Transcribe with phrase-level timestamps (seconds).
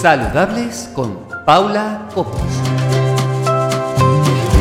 [0.00, 2.40] Saludables con Paula Copos.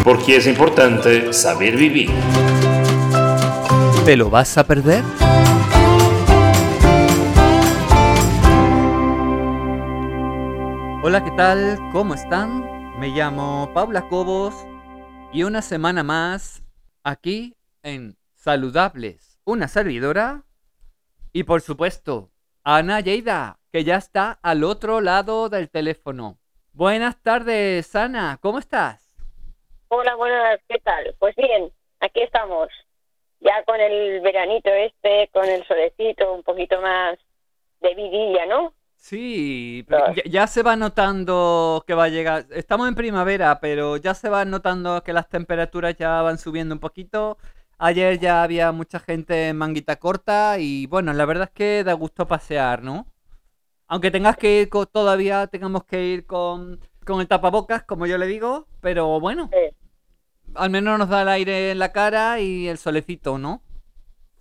[0.03, 2.09] Porque es importante saber vivir.
[4.03, 5.01] ¿Te lo vas a perder?
[11.03, 11.79] Hola, ¿qué tal?
[11.93, 12.99] ¿Cómo están?
[12.99, 14.53] Me llamo Paula Cobos
[15.31, 16.63] y una semana más
[17.05, 20.43] aquí en Saludables, una servidora
[21.31, 22.29] y por supuesto
[22.65, 26.37] Ana Yeida, que ya está al otro lado del teléfono.
[26.73, 29.17] Buenas tardes, Ana, ¿cómo estás?
[29.89, 31.15] Hola, buenas, ¿qué tal?
[31.19, 32.69] Pues bien, aquí estamos,
[33.39, 37.17] ya con el veranito este, con el solecito, un poquito más
[37.81, 38.73] de vidilla, ¿no?
[38.95, 42.45] Sí, ya, ya, se va notando que va a llegar.
[42.51, 46.81] Estamos en primavera, pero ya se va notando que las temperaturas ya van subiendo un
[46.81, 47.37] poquito
[47.81, 51.93] Ayer ya había mucha gente en manguita corta y bueno, la verdad es que da
[51.93, 53.07] gusto pasear, ¿no?
[53.89, 58.27] Aunque tengas que ir todavía, tengamos que ir con, con, el tapabocas, como yo le
[58.27, 59.49] digo, pero bueno,
[60.55, 63.61] al menos nos da el aire en la cara y el solecito, ¿no?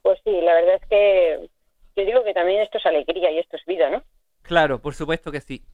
[0.03, 1.51] Pues sí, la verdad es que
[1.97, 4.05] yo digo que también esto es alegría y esto es vida, ¿no?
[4.43, 5.65] Claro, por supuesto que sí.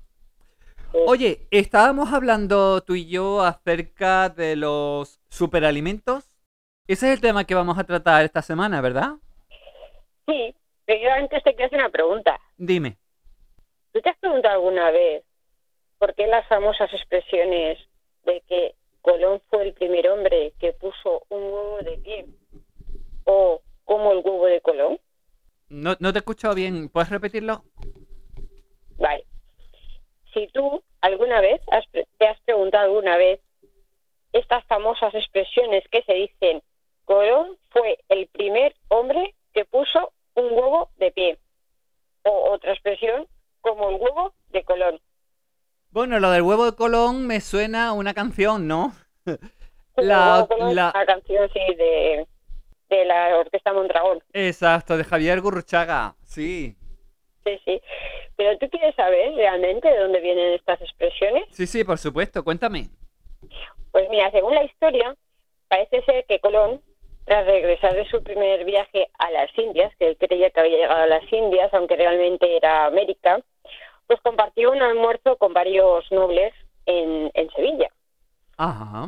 [1.06, 6.30] Oye, estábamos hablando tú y yo acerca de los superalimentos
[6.86, 9.12] ese es el tema que vamos a tratar esta semana, ¿verdad?
[10.26, 10.54] Sí,
[10.84, 12.38] pero yo antes te quiero hacer una pregunta.
[12.58, 12.98] Dime.
[13.94, 15.22] ¿Tú te has preguntado alguna vez
[15.98, 17.78] por qué las famosas expresiones
[18.24, 22.26] de que Colón fue el primer hombre que puso un huevo de pie
[23.22, 24.98] o como el huevo de Colón?
[25.68, 26.88] No, no te he escuchado bien.
[26.88, 27.62] ¿Puedes repetirlo?
[28.96, 29.26] Vale.
[30.32, 31.60] Si tú alguna vez
[32.18, 33.38] te has preguntado alguna vez
[34.32, 36.62] estas famosas expresiones que se dicen
[37.04, 41.38] Colón fue el primer hombre que puso un huevo de pie.
[42.24, 43.28] O otra expresión,
[43.64, 45.00] como el huevo de Colón.
[46.14, 48.92] Bueno, lo del huevo de Colón me suena a una canción, ¿no?
[49.96, 50.92] la, la...
[51.06, 52.24] canción, sí, de,
[52.88, 54.22] de la Orquesta Mondragón.
[54.32, 56.76] Exacto, de Javier Gurruchaga, sí.
[57.44, 57.82] Sí, sí.
[58.36, 61.46] Pero tú quieres saber realmente de dónde vienen estas expresiones?
[61.50, 62.90] Sí, sí, por supuesto, cuéntame.
[63.90, 65.16] Pues mira, según la historia,
[65.66, 66.80] parece ser que Colón
[67.24, 71.02] tras regresar de su primer viaje a las Indias, que él creía que había llegado
[71.02, 73.40] a las Indias, aunque realmente era América,
[74.06, 76.52] pues compartió un almuerzo con varios nobles
[76.86, 77.88] en, en Sevilla.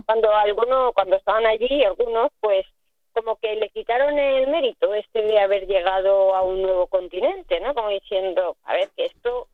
[0.06, 2.66] Cuando algunos, cuando estaban allí, algunos, pues
[3.12, 7.72] como que le quitaron el mérito este de haber llegado a un nuevo continente, ¿no?
[7.74, 9.48] Como diciendo, a ver, que esto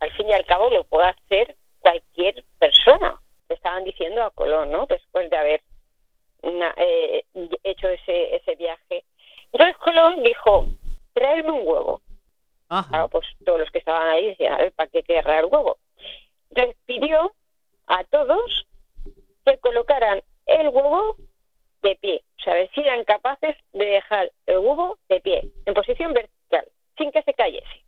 [0.00, 3.18] al fin y al cabo lo puede hacer cualquier persona.
[3.48, 4.86] Le estaban diciendo a Colón, ¿no?
[4.86, 5.62] Después de haber
[6.42, 7.24] eh,
[7.62, 9.04] hecho ese, ese viaje.
[9.52, 10.66] Entonces Colón dijo,
[11.14, 12.00] traerme un huevo.
[13.10, 15.78] Pues todos los que estaban ahí decían, a ver, ¿para qué querrá el huevo?
[16.50, 17.32] Entonces pidió
[17.86, 18.66] a todos
[19.44, 21.16] que colocaran el huevo
[21.82, 26.12] de pie, o sea, si eran capaces de dejar el huevo de pie, en posición
[26.12, 26.66] vertical,
[26.96, 27.84] sin que se cayese.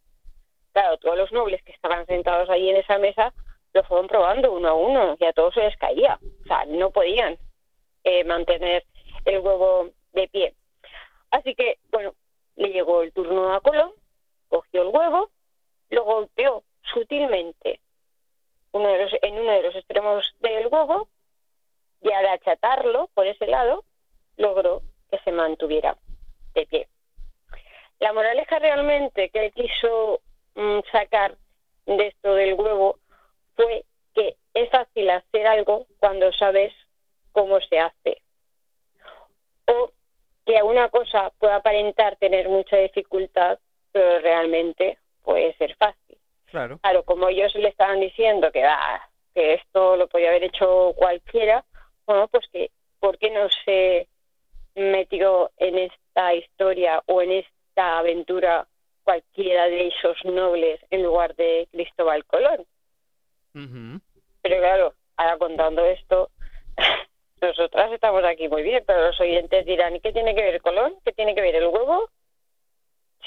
[0.72, 3.32] Claro, todos los nobles que estaban sentados ahí en esa mesa
[3.74, 6.90] lo fueron probando uno a uno y a todos se les caía, o sea, no
[6.90, 7.38] podían.
[8.10, 8.86] Eh, mantener
[9.26, 10.54] el huevo de pie.
[11.30, 12.14] Así que, bueno,
[12.56, 13.92] le llegó el turno a Colón,
[14.48, 15.30] cogió el huevo,
[15.90, 17.80] lo golpeó sutilmente
[18.72, 21.08] en uno de los extremos del huevo
[22.00, 23.84] y al achatarlo por ese lado
[24.36, 25.96] logró que se mantuviera
[26.54, 26.88] de pie.
[27.98, 30.20] La moraleja realmente que él quiso
[30.54, 31.36] mm, sacar
[31.86, 32.98] de esto del huevo
[33.56, 33.84] fue
[34.14, 36.72] que es fácil hacer algo cuando sabes
[37.32, 38.22] cómo se hace.
[39.66, 39.92] O
[40.46, 43.58] que una cosa puede aparentar tener mucha dificultad,
[43.92, 46.18] pero realmente puede ser fácil.
[46.46, 46.78] Claro.
[46.78, 51.64] Claro, como ellos le estaban diciendo que, ah, que esto lo podía haber hecho cualquiera,
[52.06, 54.08] bueno, pues que, ¿por qué no se
[54.74, 58.66] metió en esta historia o en esta aventura
[59.02, 62.64] cualquiera de esos nobles en lugar de Cristóbal Colón?
[64.42, 66.30] Pero claro, ahora contando esto,
[67.40, 70.62] nosotras estamos aquí muy bien, pero los oyentes dirán, ¿y qué tiene que ver el
[70.62, 70.94] Colón?
[71.04, 72.08] ¿Qué tiene que ver el huevo?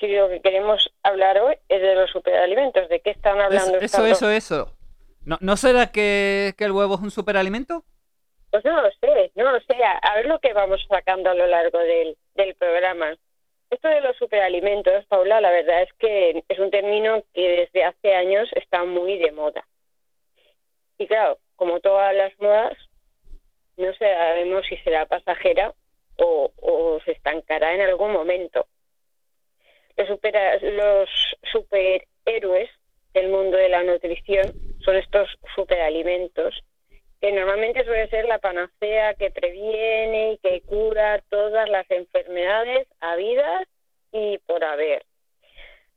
[0.02, 3.78] Si lo que queremos hablar hoy es de los superalimentos, ¿de qué están hablando?
[3.78, 4.78] eso, eso, eso.
[5.24, 7.84] ¿No, ¿No será que, el huevo es un superalimento?
[8.50, 9.76] Pues no lo sé, no lo sé.
[9.84, 13.16] A, ver lo que vamos sacando a lo largo del, del programa.
[13.70, 18.16] Esto de los superalimentos, Paula, la verdad es que es un término que desde hace
[18.16, 19.66] años está muy de moda.
[20.98, 22.76] Y claro, como todas las modas,
[23.78, 25.74] no sabemos si será pasajera
[26.18, 28.68] o, se estancará en algún momento.
[29.98, 31.10] Los, los
[31.52, 32.70] superhéroes
[33.14, 34.54] del mundo de la nutrición
[34.84, 36.64] son estos superalimentos,
[37.20, 43.68] que normalmente suele ser la panacea que previene y que cura todas las enfermedades habidas
[44.12, 45.06] y por haber.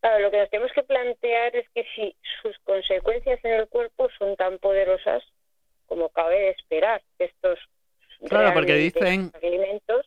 [0.01, 4.09] Claro, lo que nos tenemos que plantear es que si sus consecuencias en el cuerpo
[4.19, 5.23] son tan poderosas
[5.87, 7.59] como cabe esperar estos
[8.29, 9.31] claro, porque dicen...
[9.43, 10.07] alimentos,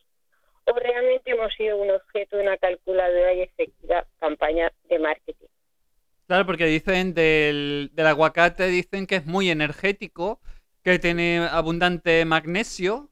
[0.64, 5.46] o realmente hemos sido un objeto de una calculadora y efectiva campaña de marketing.
[6.26, 10.40] Claro, porque dicen del, del aguacate, dicen que es muy energético,
[10.82, 13.10] que tiene abundante magnesio.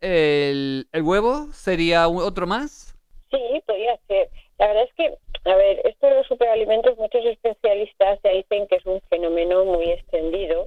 [0.00, 2.96] el, el, huevo sería otro más?
[3.30, 4.28] Sí, podría ser.
[4.58, 5.14] La verdad es que,
[5.48, 9.88] a ver, esto de los superalimentos, muchos especialistas ya dicen que es un fenómeno muy
[9.90, 10.66] extendido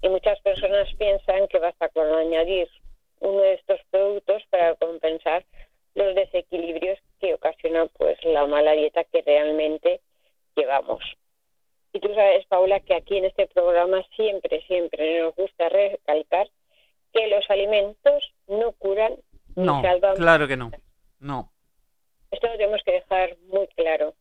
[0.00, 2.66] y muchas personas piensan que basta con añadir
[3.20, 5.44] uno de estos productos para compensar
[5.94, 10.00] los desequilibrios que ocasiona pues la mala dieta que realmente
[10.56, 11.02] llevamos.
[11.92, 16.48] Y tú sabes, Paula, que aquí en este programa siempre, siempre nos gusta recalcar
[17.12, 19.14] que los alimentos no curan
[19.54, 20.12] no, ni salvan.
[20.24, 20.70] Claro que no.
[21.20, 21.52] No.
[22.30, 24.14] Esto lo tenemos que dejar muy claro.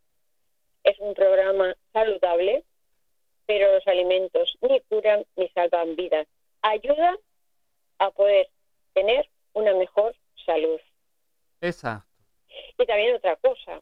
[0.84, 2.66] Es un programa saludable,
[3.46, 6.28] pero los alimentos ni curan ni salvan vidas.
[6.62, 7.16] Ayudan
[8.00, 8.50] a poder
[8.92, 10.14] tener una mejor
[10.46, 10.82] salud.
[11.62, 12.06] Exacto.
[12.78, 13.82] Y también otra cosa,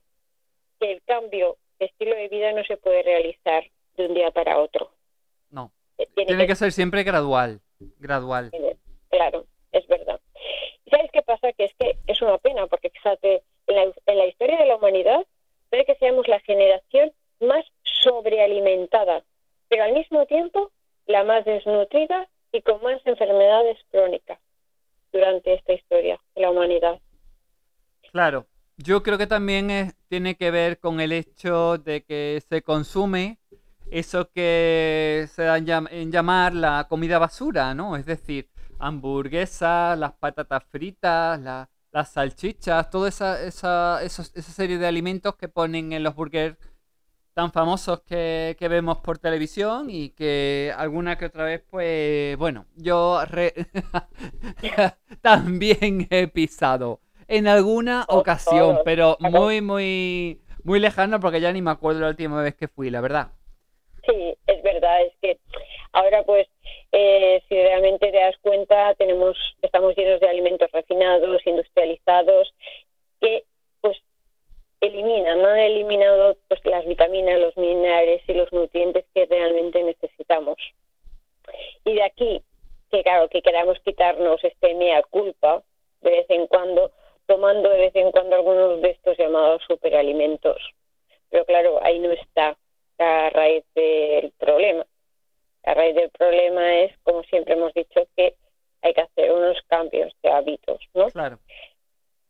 [0.79, 3.63] que el cambio de estilo de vida no se puede realizar
[3.97, 4.91] de un día para otro.
[5.49, 5.71] No.
[5.97, 7.61] Eh, tiene, que, ser siempre gradual,
[7.97, 8.51] gradual.
[9.09, 10.21] Claro, es verdad.
[10.91, 11.53] ¿Sabes qué pasa?
[11.53, 14.75] Que es que es una pena, porque fíjate, en la, en la historia de la
[14.75, 15.25] humanidad
[15.69, 19.23] puede que seamos la generación más sobrealimentada
[19.71, 20.69] pero al mismo tiempo
[21.07, 24.37] la más desnutrida y con más enfermedades crónicas
[25.13, 26.99] durante esta historia de la humanidad.
[28.11, 33.39] Claro, yo creo que también tiene que ver con el hecho de que se consume
[33.89, 37.95] eso que se da en llamar la comida basura, ¿no?
[37.95, 41.39] Es decir, hamburguesas, las patatas fritas,
[41.91, 46.57] las salchichas, toda esa, esa, esa, serie de alimentos que ponen en los burgers
[47.33, 53.19] tan famosos que, vemos por televisión y que alguna que otra vez, pues, bueno, yo
[55.21, 61.71] también he pisado en alguna ocasión, pero muy, muy, muy lejano porque ya ni me
[61.71, 63.31] acuerdo la última vez que fui, la verdad.
[64.05, 65.37] Sí, es verdad, es que
[65.91, 66.47] ahora pues
[66.91, 72.53] eh, si realmente te das cuenta tenemos estamos llenos de alimentos refinados, industrializados
[73.19, 73.43] que
[74.81, 80.57] eliminan, no han eliminado pues, las vitaminas, los minerales y los nutrientes que realmente necesitamos.
[81.85, 82.41] Y de aquí
[82.91, 85.63] que claro, que queramos quitarnos este mea culpa
[86.01, 86.91] de vez en cuando,
[87.25, 90.57] tomando de vez en cuando algunos de estos llamados superalimentos.
[91.29, 92.57] Pero claro, ahí no está
[93.01, 94.85] la raíz del problema.
[95.63, 98.35] La raíz del problema es, como siempre hemos dicho, que
[98.81, 101.07] hay que hacer unos cambios de hábitos, ¿no?
[101.09, 101.39] Claro.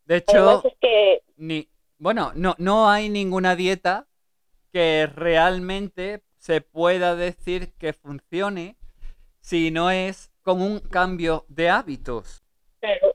[0.06, 1.23] De hecho, que...
[1.38, 4.07] ni, bueno, no, no hay ninguna dieta
[4.73, 8.75] que realmente se pueda decir que funcione
[9.41, 12.44] si no es con un cambio de hábitos.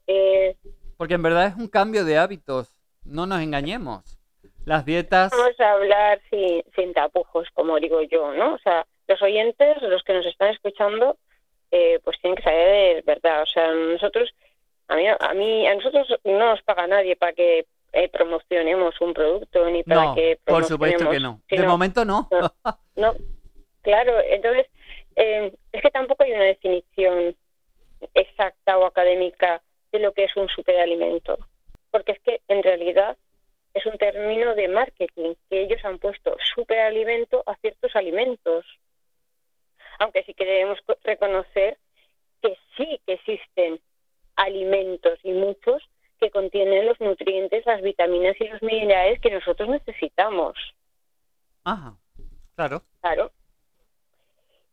[0.06, 0.56] Eh,
[0.96, 4.15] Porque en verdad es un cambio de hábitos, no nos engañemos.
[4.66, 5.30] Las dietas...
[5.30, 8.54] Vamos a hablar sin, sin tapujos, como digo yo, ¿no?
[8.54, 11.16] O sea, los oyentes, los que nos están escuchando,
[11.70, 13.42] eh, pues tienen que saber, verdad.
[13.42, 14.34] O sea, nosotros,
[14.88, 19.14] a mí, a mí, a nosotros no nos paga nadie para que eh, promocionemos un
[19.14, 22.28] producto ni para que por supuesto que no de momento no
[22.96, 23.14] no,
[23.80, 24.66] claro entonces
[25.14, 27.34] eh, es que tampoco hay una definición
[28.12, 29.62] exacta o académica
[29.92, 31.38] de lo que es un superalimento
[31.90, 33.16] porque es que en realidad
[33.76, 38.64] es un término de marketing que ellos han puesto superalimento a ciertos alimentos
[39.98, 41.78] aunque sí que debemos reconocer
[42.42, 43.80] que sí que existen
[44.36, 45.82] alimentos y muchos
[46.18, 50.56] que contienen los nutrientes, las vitaminas y los minerales que nosotros necesitamos.
[51.64, 51.96] Ajá,
[52.54, 52.82] claro.
[53.00, 53.32] Claro.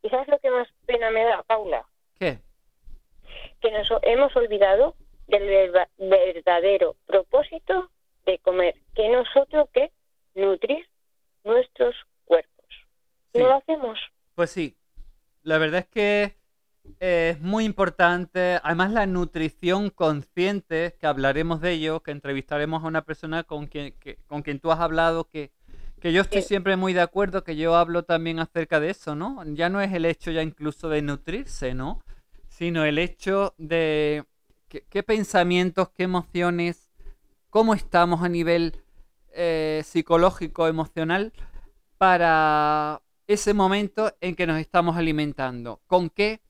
[0.02, 1.86] ¿Y sabes lo que más pena me da, Paula?
[2.18, 2.38] ¿Qué?
[3.60, 4.94] Que nos hemos olvidado
[5.26, 7.90] del verdadero propósito
[8.26, 9.90] de comer, que nosotros que
[10.34, 10.86] nutrir
[11.44, 12.66] nuestros cuerpos.
[13.34, 13.98] ¿No lo hacemos?
[14.34, 14.76] Pues sí.
[15.42, 16.36] La verdad es que
[17.00, 23.02] es muy importante, además la nutrición consciente, que hablaremos de ello, que entrevistaremos a una
[23.02, 23.94] persona con quien,
[24.26, 25.50] con quien tú has hablado, que,
[26.00, 29.42] que yo estoy siempre muy de acuerdo, que yo hablo también acerca de eso, ¿no?
[29.54, 32.02] Ya no es el hecho ya incluso de nutrirse, ¿no?
[32.48, 34.24] Sino el hecho de
[34.68, 36.83] qué, pensamientos, qué emociones,
[37.54, 38.82] cómo estamos a nivel
[39.32, 41.32] eh, psicológico, emocional,
[41.98, 45.80] para ese momento en que nos estamos alimentando.
[45.86, 46.40] ¿Con qué?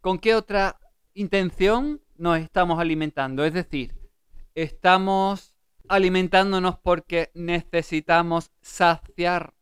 [0.00, 0.80] ¿Con qué otra
[1.12, 3.44] intención nos estamos alimentando?
[3.44, 3.92] Es decir,
[4.54, 5.54] estamos
[5.86, 9.52] alimentándonos porque necesitamos saciar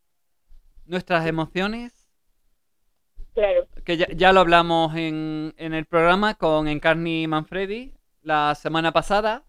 [0.87, 2.09] nuestras emociones.
[3.35, 3.67] Claro.
[3.85, 7.93] Que ya, ya lo hablamos en, en, el programa con Encarni Manfredi
[8.23, 9.45] la semana pasada.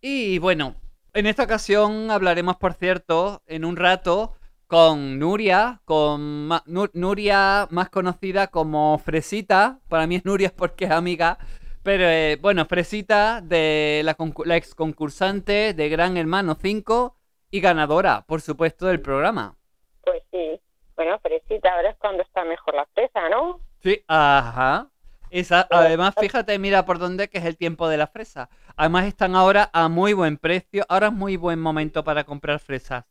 [0.00, 0.76] Y bueno,
[1.12, 4.34] en esta ocasión hablaremos, por cierto, en un rato
[4.66, 6.48] con Nuria, con
[6.94, 9.80] Nuria más conocida como Fresita.
[9.88, 11.38] Para mí es Nuria porque es amiga.
[11.82, 17.16] Pero eh, bueno, Fresita de la, la ex concursante de Gran Hermano 5
[17.50, 19.56] y ganadora, por supuesto, del programa.
[20.04, 20.60] Pues sí.
[20.96, 23.60] Bueno, fresita, ahora es cuando está mejor la fresa, ¿no?
[23.82, 24.88] Sí, ajá.
[25.30, 28.50] Esa, además, fíjate, mira por dónde que es el tiempo de la fresa.
[28.76, 30.84] Además, están ahora a muy buen precio.
[30.88, 33.04] Ahora es muy buen momento para comprar fresas.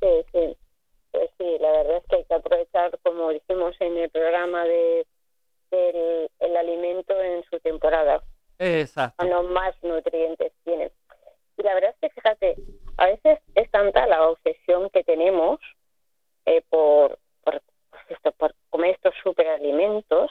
[0.00, 0.56] Sí, sí.
[1.10, 5.06] Pues sí, la verdad es que hay que aprovechar, como dijimos en el programa, de,
[5.70, 8.22] el alimento en su temporada.
[8.58, 9.16] Exacto.
[9.16, 10.90] Cuando más nutrientes tiene.
[11.56, 12.56] Y la verdad es que, fíjate,
[12.96, 15.60] a veces es tanta la obsesión que tenemos
[16.46, 17.62] eh, por, por,
[18.08, 20.30] esto, por comer estos superalimentos,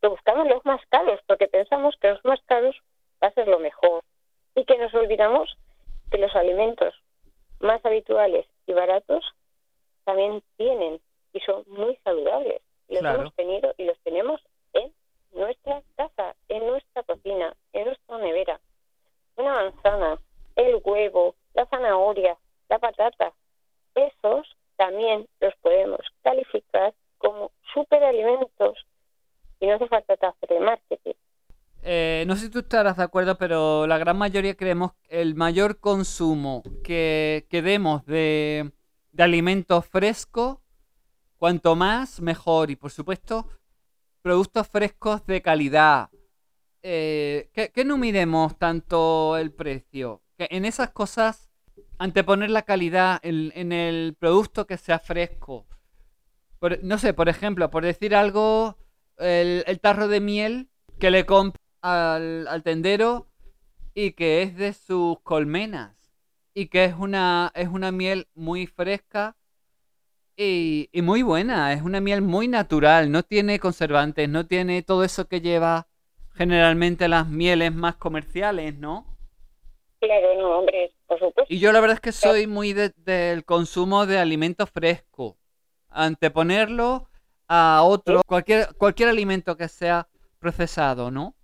[0.00, 2.76] que buscamos los más caros, porque pensamos que los más caros
[3.22, 4.02] va a ser lo mejor.
[4.54, 5.56] Y que nos olvidamos
[6.10, 6.94] que los alimentos
[7.60, 9.24] más habituales y baratos
[10.04, 11.00] también tienen
[11.32, 12.62] y son muy saludables.
[12.88, 14.40] Los hemos tenido y los tenemos
[14.72, 14.92] en
[15.32, 18.60] nuestra casa, en nuestra cocina, en nuestra nevera.
[19.36, 20.18] Una manzana,
[20.56, 22.36] el huevo, la zanahoria,
[22.68, 23.32] la patata,
[23.94, 28.78] esos también los podemos calificar como superalimentos
[29.60, 31.14] y no hace falta hacerle marketing.
[31.82, 35.34] Eh, no sé si tú estarás de acuerdo, pero la gran mayoría creemos que el
[35.34, 38.72] mayor consumo que, que demos de,
[39.12, 40.58] de alimentos frescos,
[41.36, 42.70] cuanto más, mejor.
[42.70, 43.48] Y por supuesto,
[44.22, 46.10] productos frescos de calidad.
[46.82, 50.22] Eh, que, que, no miremos tanto el precio.
[50.36, 51.48] Que en esas cosas
[51.98, 55.66] anteponer la calidad en, el producto que sea fresco.
[56.82, 58.78] no sé, por ejemplo, por decir algo,
[59.18, 60.68] el, tarro de miel
[60.98, 63.26] que le compra al, tendero
[63.94, 65.96] y que es de sus colmenas
[66.54, 69.36] y que es una, es una miel muy fresca
[70.36, 75.02] y, y, muy buena, es una miel muy natural, no tiene conservantes, no tiene todo
[75.02, 75.88] eso que lleva
[76.34, 79.18] generalmente las mieles más comerciales, ¿no?
[80.00, 81.52] Claro, no, hombre, por supuesto.
[81.52, 85.36] Y yo la verdad es que soy muy del consumo de alimento fresco.
[85.88, 87.08] Anteponerlo
[87.48, 90.08] a otro, cualquier, cualquier alimento que sea
[90.38, 91.34] procesado, ¿no?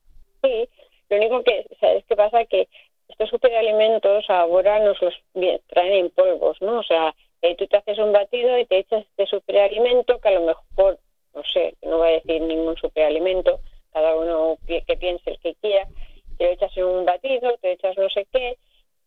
[0.44, 0.68] Sí,
[1.08, 2.44] lo único que, ¿sabes qué pasa?
[2.44, 2.68] Que
[3.08, 5.14] estos superalimentos ahora nos los
[5.68, 6.80] traen en polvos, ¿no?
[6.80, 10.32] O sea, eh, tú te haces un batido y te echas este superalimento que a
[10.32, 10.98] lo mejor,
[11.34, 13.60] no sé, no voy a decir ningún superalimento,
[13.92, 15.86] cada uno que piense el que quiera,
[16.36, 18.56] te echas en un batido, te echas no sé qué,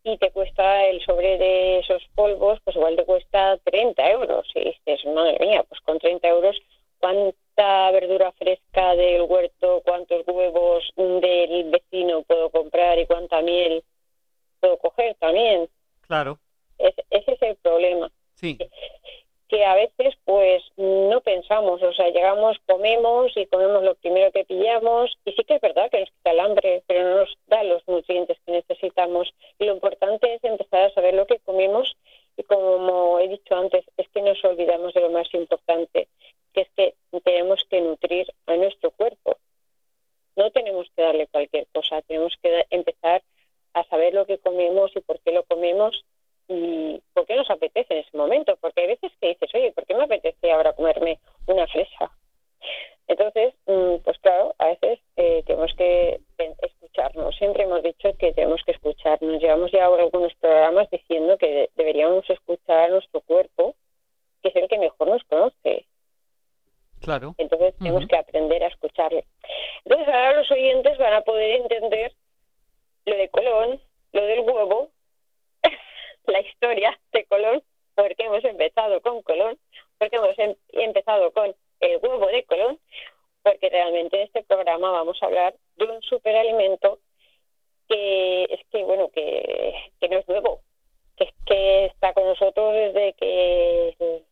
[0.04, 4.46] y te cuesta el sobre de esos polvos, pues igual te cuesta 30 euros.
[4.54, 6.56] Y dices, madre mía, pues con 30 euros,
[7.58, 13.82] ¿cuánta verdura fresca del huerto, cuántos huevos del vecino puedo comprar y cuánta miel
[14.60, 15.68] puedo coger también?
[16.02, 16.38] Claro.
[16.78, 18.10] ese es el problema.
[18.34, 18.58] Sí
[19.48, 24.44] que a veces pues no pensamos, o sea, llegamos, comemos y comemos lo primero que
[24.44, 27.62] pillamos y sí que es verdad que nos quita el hambre, pero no nos da
[27.62, 31.96] los nutrientes que necesitamos y lo importante es empezar a saber lo que comemos
[32.36, 36.08] y como he dicho antes, es que nos olvidamos de lo más importante,
[36.52, 39.36] que es que tenemos que nutrir a nuestro cuerpo.
[40.36, 43.22] No tenemos que darle cualquier cosa, tenemos que empezar
[43.74, 46.04] a saber lo que comemos y por qué lo comemos
[46.48, 49.84] y por qué nos apetece en ese momento, porque hay veces que dices, oye, ¿por
[49.84, 52.10] qué me apetece ahora comerme una fresa?
[53.06, 56.20] Entonces, mm, pues claro, a veces eh, tenemos que
[56.62, 57.34] escucharnos.
[57.36, 59.40] Siempre hemos dicho que tenemos que escucharnos.
[59.40, 63.74] Llevamos ya algunos programas diciendo que deberíamos escuchar a nuestro cuerpo,
[64.42, 65.86] que es el que mejor nos conoce.
[67.00, 67.34] Claro.
[67.38, 69.24] Entonces tenemos que aprender a escucharle.
[69.84, 72.12] Entonces ahora los oyentes van a poder entender
[73.06, 73.80] lo de Colón,
[74.12, 74.90] lo del huevo
[76.26, 77.62] la historia de Colón,
[77.94, 79.58] porque hemos empezado con Colón,
[79.98, 82.78] porque hemos em-, empezado con el huevo de Colón,
[83.42, 87.00] porque realmente en este programa vamos a hablar de un superalimento
[87.88, 90.60] que es que, bueno, que, que no es nuevo,
[91.16, 94.22] que es que está con nosotros desde que,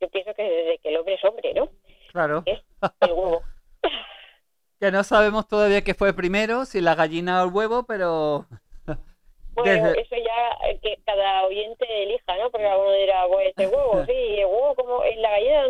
[0.00, 1.70] yo pienso que desde que el hombre es hombre, ¿no?
[2.14, 2.44] Claro.
[2.46, 2.60] Es
[3.00, 3.42] el huevo.
[4.80, 8.46] que no sabemos todavía qué fue primero, si la gallina o el huevo, pero
[9.54, 12.52] bueno, eso ya eh, que cada oyente elija, ¿no?
[12.52, 15.62] Porque alguno dirá, pues este huevo, sí, el huevo como en la gallina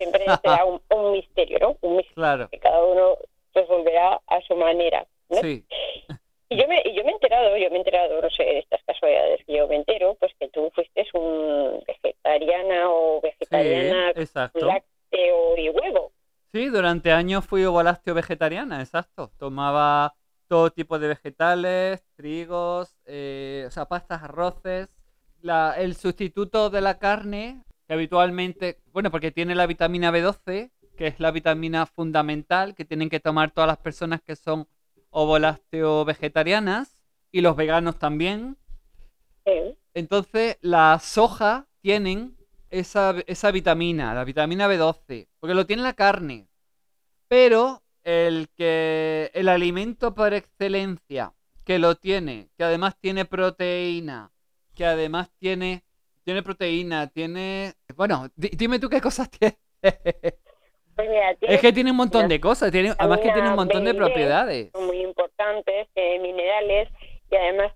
[0.00, 1.76] Eso será un, un misterio, ¿no?
[1.80, 3.18] Un misterio Claro, que cada uno
[3.54, 5.06] resolverá a su manera.
[5.28, 5.40] ¿no?
[5.40, 5.64] sí.
[6.52, 8.58] Y yo me, y yo me he enterado, yo me he enterado, no sé, de
[8.58, 14.10] estas casualidades que yo me entero, pues que tú fuiste un vegetariana o Sí, vegetariana
[14.10, 14.66] exacto.
[14.66, 16.12] lácteo y huevo.
[16.52, 19.32] Sí, durante años fui ovolácteo vegetariana, exacto.
[19.38, 20.14] Tomaba
[20.48, 24.88] todo tipo de vegetales, trigos, eh, o sea, pastas, arroces.
[25.40, 31.06] La- el sustituto de la carne, que habitualmente, bueno, porque tiene la vitamina B12, que
[31.06, 34.68] es la vitamina fundamental que tienen que tomar todas las personas que son
[35.12, 36.98] ovolácteo vegetarianas
[37.32, 38.58] y los veganos también.
[39.94, 42.36] Entonces, las soja tienen
[42.70, 46.48] esa, esa vitamina, la vitamina B12, porque lo tiene la carne.
[47.28, 54.32] Pero el que el alimento por excelencia que lo tiene, que además tiene proteína,
[54.74, 55.84] que además tiene
[56.24, 59.58] tiene proteína, tiene, bueno, di- dime tú qué cosas tiene.
[60.94, 63.56] Pues mira, tiene Es que tiene un montón de cosas, tiene, además que tiene un
[63.56, 64.70] montón de propiedades.
[64.72, 66.88] son muy importantes, tiene minerales
[67.30, 67.72] y además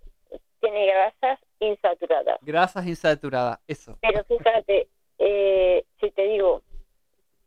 [0.61, 2.39] tiene grasas insaturadas.
[2.43, 3.99] Grasas insaturadas, eso.
[4.03, 6.63] Pero fíjate, eh, si te digo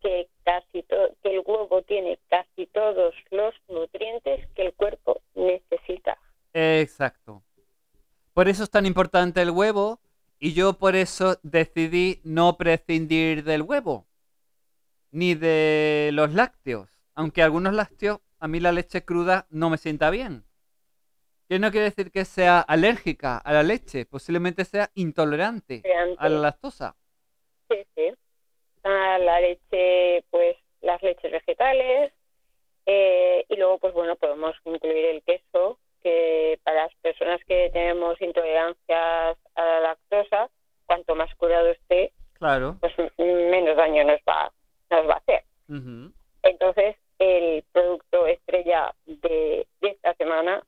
[0.02, 6.18] que casi to- que el huevo tiene casi todos los nutrientes que el cuerpo necesita.
[6.54, 7.44] Exacto.
[8.34, 10.00] Por eso es tan importante el huevo
[10.40, 14.06] y yo por eso decidí no prescindir del huevo
[15.12, 16.90] ni de los lácteos.
[17.16, 20.44] Aunque algunos lácteos, a mí la leche cruda no me sienta bien.
[21.48, 25.82] Que no quiere decir que sea alérgica a la leche, posiblemente sea intolerante
[26.18, 26.96] a la lactosa.
[27.70, 28.14] sí, sí.
[28.84, 32.14] Ah, la leche, pues las leches vegetales
[32.86, 38.20] eh, y luego, pues bueno, podemos incluir el queso, que para las personas que tenemos
[38.22, 40.50] intolerancias a la lactosa,
[40.86, 42.78] cuanto más curado esté, Claro.
[42.80, 43.12] pues m-
[43.50, 44.52] menos daño nos va,
[44.92, 45.44] nos va a hacer.
[45.68, 46.14] Ujú.
[46.44, 50.64] Entonces, el producto estrella de, de esta semana,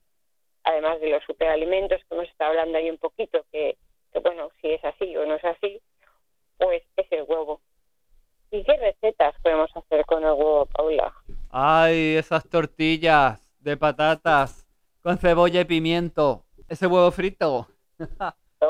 [0.64, 3.78] además de los superalimentos que hemos estado hablando ahí un poquito, que,
[4.12, 5.80] que bueno, si es así o no es así,
[6.58, 7.60] pues es el huevo.
[8.50, 11.12] ¿Y qué recetas podemos hacer con el huevo, Paula?
[11.50, 14.66] Ay, esas tortillas de patatas
[15.02, 16.44] con cebolla y pimiento.
[16.68, 17.66] Ese huevo frito.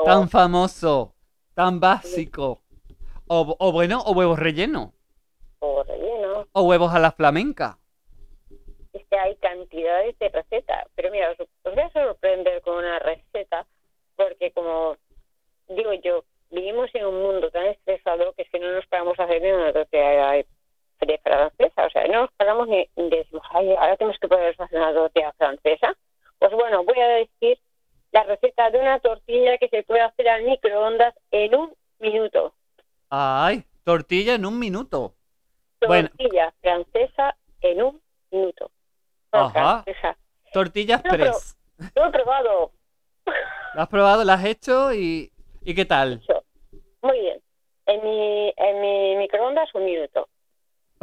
[0.05, 1.13] Tan famoso,
[1.53, 2.61] tan básico.
[3.27, 4.89] O, o bueno, o huevos rellenos.
[5.61, 6.47] huevo relleno.
[6.51, 7.77] O huevos a la flamenca.
[8.91, 10.87] Es que hay cantidades de recetas.
[10.95, 13.67] Pero mira, os, os voy a sorprender con una receta,
[14.15, 14.97] porque como
[15.69, 19.41] digo yo, vivimos en un mundo tan estresado que si no nos paramos a hacer
[19.43, 20.47] ni una tortilla de,
[21.05, 24.79] de francesa, o sea, no nos paramos ni decimos, ay, ahora tenemos que poder hacer
[24.79, 25.95] una tortilla francesa.
[26.39, 27.59] Pues bueno, voy a decir
[28.11, 32.53] la receta de una tortilla que se puede hacer al microondas en un minuto.
[33.09, 35.15] Ay, tortilla en un minuto.
[35.85, 36.09] Bueno.
[36.09, 38.71] Tortilla francesa en un minuto.
[39.31, 39.83] No, Ajá.
[39.83, 40.17] francesa.
[40.53, 41.57] Tortillas No, press.
[41.95, 42.71] Lo he probado.
[43.73, 44.23] ¿Lo has probado?
[44.23, 44.93] ¿Lo has hecho?
[44.93, 46.21] ¿Y, y qué tal?
[47.01, 47.41] Muy bien.
[47.85, 50.29] En mi, en mi microondas un minuto.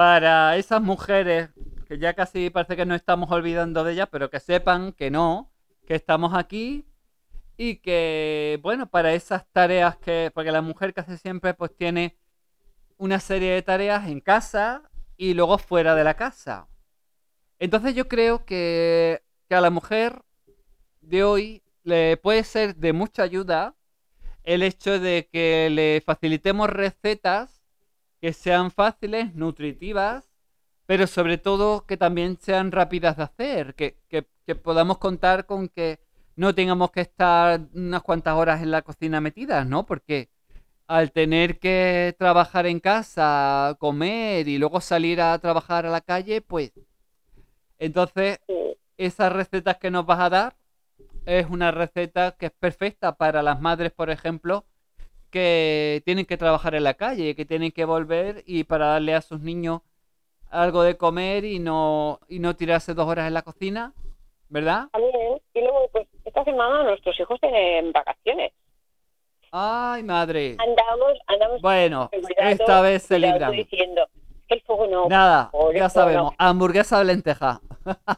[0.00, 1.50] Para esas mujeres,
[1.86, 5.52] que ya casi parece que nos estamos olvidando de ellas, pero que sepan que no,
[5.86, 6.86] que estamos aquí
[7.58, 12.16] y que, bueno, para esas tareas que, porque la mujer casi siempre pues tiene
[12.96, 16.66] una serie de tareas en casa y luego fuera de la casa.
[17.58, 20.22] Entonces yo creo que, que a la mujer
[21.02, 23.76] de hoy le puede ser de mucha ayuda
[24.44, 27.59] el hecho de que le facilitemos recetas
[28.20, 30.28] que sean fáciles, nutritivas,
[30.86, 35.68] pero sobre todo que también sean rápidas de hacer, que, que- que podamos contar con
[35.68, 36.00] que
[36.36, 39.86] no tengamos que estar unas cuantas horas en la cocina metidas, ¿no?
[39.86, 40.30] Porque
[40.88, 46.40] al tener que trabajar en casa, comer y luego salir a trabajar a la calle,
[46.42, 46.72] pues
[47.78, 48.38] entonces
[48.98, 50.56] esas recetas que nos vas a dar
[51.26, 54.66] es una receta que es perfecta para las madres, por ejemplo,
[55.30, 59.22] que tienen que trabajar en la calle, que tienen que volver y para darle a
[59.22, 59.80] sus niños
[60.50, 63.92] algo de comer y no, y no tirarse dos horas en la cocina,
[64.48, 64.88] ¿verdad?
[64.92, 65.40] También.
[65.54, 68.52] Y luego, pues, esta semana nuestros hijos tienen vacaciones.
[69.52, 70.56] Ay, madre.
[70.58, 74.06] Andamos, andamos Bueno, cuidado, esta vez se diciendo
[74.50, 75.08] el fuego no.
[75.08, 76.32] Nada, por ya sabemos.
[76.32, 76.36] no.
[76.38, 77.60] Hamburguesa de lenteja.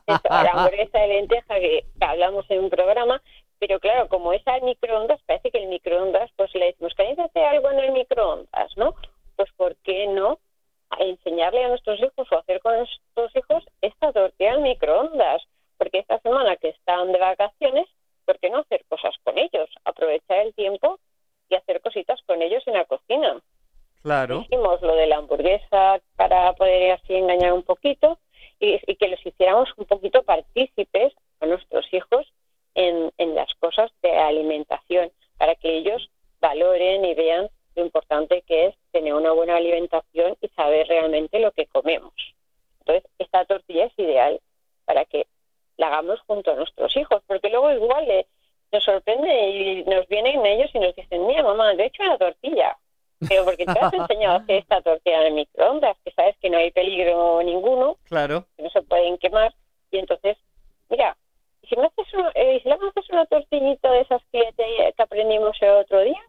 [0.07, 3.23] Eso, la hamburguesa de lenteja que hablamos en un programa,
[3.63, 7.45] pero claro, como es al microondas, parece que el microondas, pues le decimos, ¿queréis hacer
[7.45, 8.97] algo en el microondas, no?
[9.37, 10.41] Pues ¿por qué no
[10.99, 15.45] enseñarle a nuestros hijos o hacer con nuestros hijos esta tortilla al microondas?
[15.79, 17.87] Porque esta semana que están de vacaciones,
[18.25, 19.71] ¿por qué no hacer cosas con ellos?
[19.85, 20.99] Aprovechar el tiempo
[21.49, 23.41] y hacer cositas con ellos en la cocina.
[24.03, 24.41] Claro.
[24.41, 28.19] Hicimos lo de la hamburguesa para poder así engañar un poquito
[28.59, 32.27] y, y que los hiciéramos un poquito partícipes a nuestros hijos
[32.75, 38.67] en, en las cosas de alimentación, para que ellos valoren y vean lo importante que
[38.67, 42.13] es tener una buena alimentación y saber realmente lo que comemos.
[42.81, 44.41] Entonces, esta tortilla es ideal
[44.85, 45.27] para que
[45.77, 48.27] la hagamos junto a nuestros hijos, porque luego igual eh,
[48.73, 52.77] nos sorprende y nos vienen ellos y nos dicen, mira mamá, de hecho una tortilla.
[53.29, 56.51] Pero porque te has enseñado a hacer esta tortilla en el microondas, que sabes que
[56.51, 58.47] no hay peligro ninguno, Claro.
[58.57, 59.55] que no se pueden quemar.
[59.91, 60.37] Y entonces,
[60.89, 61.17] mira,
[61.63, 64.93] ¿y si me haces, un- eh, si le haces una tortillita de esas que, te-
[64.97, 66.21] que aprendimos el otro día,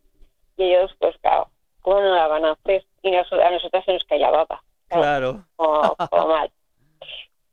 [0.58, 1.50] y ellos, pues claro,
[1.82, 2.86] ¿cómo no la van a hacer?
[3.02, 5.46] Y nos- a nosotras se nos cae la baba, Claro.
[5.56, 6.52] como, como mal.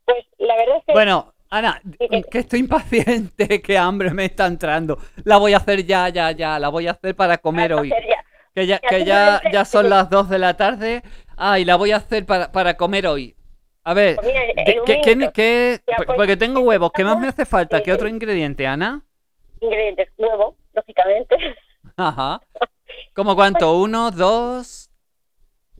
[0.04, 4.98] Pues la verdad es que Bueno, Ana, que- estoy impaciente, que hambre me está entrando.
[5.24, 6.58] La voy a hacer ya, ya, ya.
[6.60, 7.90] La voy a hacer para comer hoy.
[8.60, 11.02] Que ya, Ya, que ya, simplemente- ya son las 2 de la tarde.
[11.36, 13.34] Ah, y la voy a hacer para, para comer hoy.
[13.84, 15.32] A ver, Pues mira, ¿qué, qué- qué- minuto.
[15.34, 16.90] qué- Ya, por- pues, porque tengo huevos.
[16.94, 17.82] ¿Qué más me hace falta?
[17.82, 19.02] ¿Qué eh, otro ingrediente, Ana?
[19.60, 21.36] Ingredientes, huevo, lógicamente.
[21.96, 22.40] Ajá.
[23.14, 23.72] ¿Cómo cuánto?
[23.80, 24.90] ¿Uno, dos?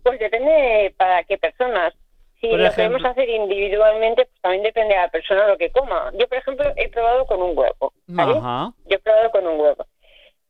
[0.02, 1.92] Pues depende para qué personas.
[2.40, 2.96] Si Por lo ejemplo.
[2.98, 6.10] queremos hacer individualmente, pues también depende de la persona lo que coma.
[6.18, 7.92] Yo, por ejemplo, he probado con un huevo.
[8.06, 8.38] ¿vale?
[8.38, 8.72] Ajá.
[8.86, 9.86] Yo he probado con un huevo.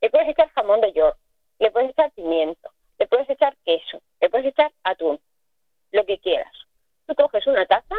[0.00, 1.16] Le puedes echar jamón de york,
[1.60, 5.20] le puedes echar pimiento, le puedes echar queso, le puedes echar atún,
[5.92, 6.52] lo que quieras.
[7.06, 7.94] Tú coges una taza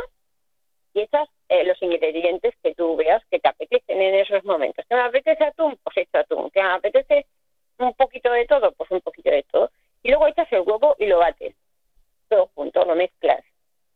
[0.93, 4.83] y echas eh, los ingredientes que tú veas que te apetecen en esos momentos.
[4.89, 5.77] ¿Que me apetece atún?
[5.83, 6.49] Pues echo atún.
[6.49, 7.27] ¿Que me apetece
[7.77, 8.71] un poquito de todo?
[8.73, 9.71] Pues un poquito de todo.
[10.03, 11.55] Y luego echas el huevo y lo bates.
[12.29, 13.43] Todo junto, lo mezclas.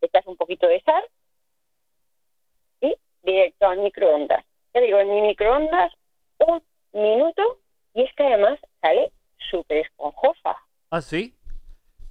[0.01, 1.03] Echas un poquito de sal
[2.81, 4.45] y directo al microondas.
[4.73, 5.91] Ya digo, en mi microondas
[6.39, 6.61] un
[6.93, 7.59] minuto
[7.93, 9.11] y es que además sale
[9.49, 10.57] súper esponjosa.
[10.91, 11.33] ¿Ah, sí?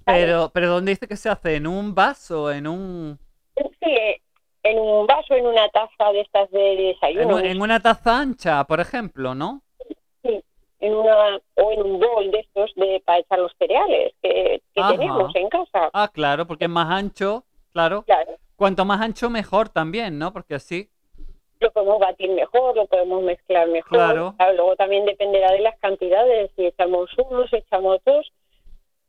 [0.05, 1.55] Pero, pero ¿dónde dice que se hace?
[1.55, 2.51] ¿En un vaso?
[2.51, 3.19] ¿En un...?
[3.55, 4.21] Sí,
[4.63, 8.19] en un vaso, en una taza de estas de En, desayuno, un- en una taza
[8.19, 9.61] ancha, por ejemplo, ¿no?
[10.23, 10.43] sí,
[10.79, 14.81] en una o en un bol de estos de para echar los cereales que, que
[14.91, 15.89] tenemos en casa.
[15.93, 18.03] Ah, claro, porque es más ancho, claro.
[18.03, 20.31] Claro, Cuanto más ancho, mejor también, ¿no?
[20.33, 20.89] Porque así.
[21.59, 23.89] lo podemos batir mejor, lo podemos mezclar mejor.
[23.97, 24.35] Claro.
[24.55, 28.31] luego también dependerá de las cantidades, si echamos uno, si echamos dos.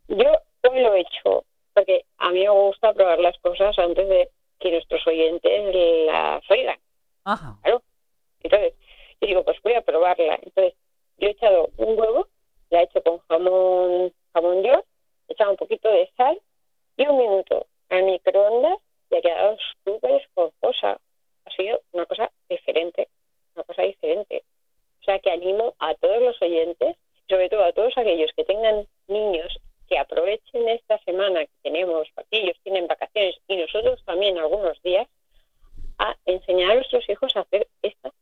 [0.09, 0.31] Yo
[0.71, 4.71] hoy lo he hecho, porque a mí me gusta probar las cosas antes de que
[4.71, 5.75] nuestros oyentes
[6.07, 6.79] las oigan.
[7.25, 7.59] Ajá.
[8.43, 8.75] Entonces,
[9.21, 10.39] yo digo, pues voy a probarla.
[10.43, 10.75] Entonces,
[11.19, 12.29] yo he echado un huevo,
[12.71, 14.85] la he hecho con jamón, jamón york,
[15.29, 16.41] he echado un poquito de sal
[16.97, 18.79] y un minuto al microondas
[19.11, 21.01] y ha quedado súper esponjosa.
[21.45, 23.09] Ha sido una cosa diferente,
[23.55, 24.45] una cosa diferente.
[25.01, 26.97] O sea, que animo a todos los oyentes,
[27.29, 32.39] sobre todo a todos aquellos que tengan niños, que aprovechen esta semana que tenemos, porque
[32.43, 35.07] ellos tienen vacaciones y nosotros también algunos días,
[35.99, 38.13] a enseñar a nuestros hijos a hacer esta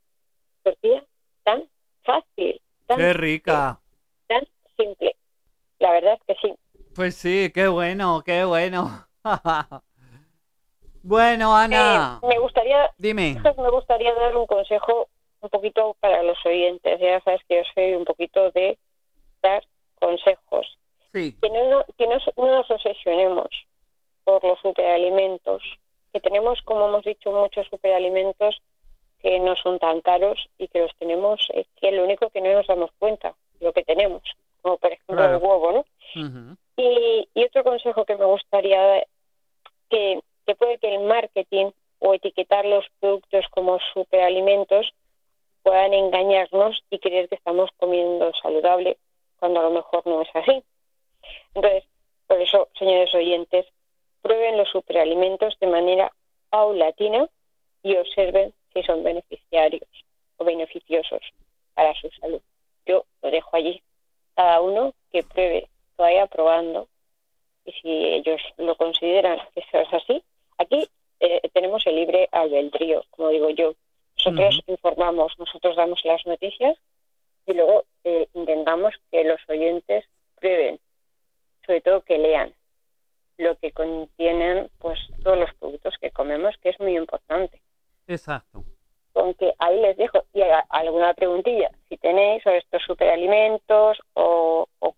[0.62, 1.04] tortilla
[1.42, 1.68] tan
[2.04, 3.80] fácil, tan, Qué rica.
[4.28, 4.46] tan
[4.76, 5.16] simple.
[5.80, 6.54] La verdad es que sí.
[6.94, 9.06] Pues sí, qué bueno, qué bueno.
[11.02, 13.34] Bueno, Ana, Eh, me gustaría, dime.
[13.58, 15.08] me gustaría dar un consejo
[15.40, 16.98] un poquito para los oyentes.
[17.00, 18.78] Ya sabes que yo soy un poquito de
[19.42, 19.62] dar
[20.00, 20.78] consejos.
[21.14, 23.48] Sí, Que no, no- que no, no nos obsesionemos
[24.24, 25.62] por los superalimentos.
[26.12, 28.60] Que tenemos, como hemos dicho, muchos superalimentos
[29.20, 32.52] que no son tan caros y que los tenemos, es que lo único que no
[32.52, 34.22] nos damos cuenta, lo que tenemos,
[34.60, 35.36] como por ejemplo Claro.
[35.36, 36.56] el huevo, ¿no?
[36.76, 39.06] Y, y otro consejo que me gustaría dar,
[39.88, 44.92] que, que puede que el marketing o etiquetar los productos como superalimentos
[45.62, 48.98] puedan engañarnos y creer que estamos comiendo saludable
[49.38, 50.62] cuando a lo mejor no es así.
[51.54, 51.84] Entonces,
[52.26, 53.66] por eso, señores oyentes,
[54.22, 56.12] prueben los superalimentos de manera
[56.50, 57.28] paulatina
[57.82, 59.88] y observen si son beneficiarios
[60.38, 61.20] o beneficiosos
[61.74, 62.40] para su salud.
[62.86, 63.82] Yo lo dejo allí.
[64.34, 66.88] Cada uno que pruebe, vaya probando
[67.64, 70.22] y si ellos lo consideran que eso es así,
[70.58, 70.88] aquí
[71.20, 73.74] eh, tenemos el libre albedrío, como digo yo.
[74.16, 76.78] Nosotros informamos, nosotros damos las noticias
[77.46, 80.04] y luego eh, intentamos que los oyentes
[80.40, 80.78] prueben,
[81.66, 82.52] sobre todo que lean
[83.38, 87.60] lo que contienen pues todos los productos que comemos, que es muy importante.
[88.06, 88.64] exacto.
[89.16, 94.96] Aunque ahí les dejo y a- alguna preguntilla, si tenéis sobre estos superalimentos o, o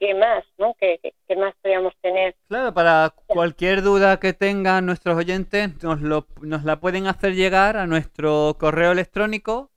[0.00, 0.74] qué más, ¿no?
[0.80, 2.34] ¿Qué, qué, qué más podríamos tener?
[2.48, 7.76] Claro, para cualquier duda que tengan nuestros oyentes, nos, lo, nos la pueden hacer llegar
[7.76, 9.70] a nuestro correo electrónico,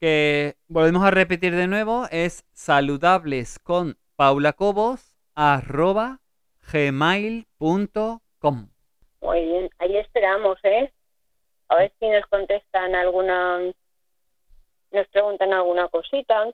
[0.00, 6.20] que volvemos a repetir de nuevo, es saludables con paulacobos arroba
[6.72, 8.20] gmail.com.
[9.20, 10.92] Muy bien, ahí esperamos, ¿eh?
[11.68, 13.60] A ver si nos contestan alguna,
[14.90, 16.48] nos preguntan alguna cosita.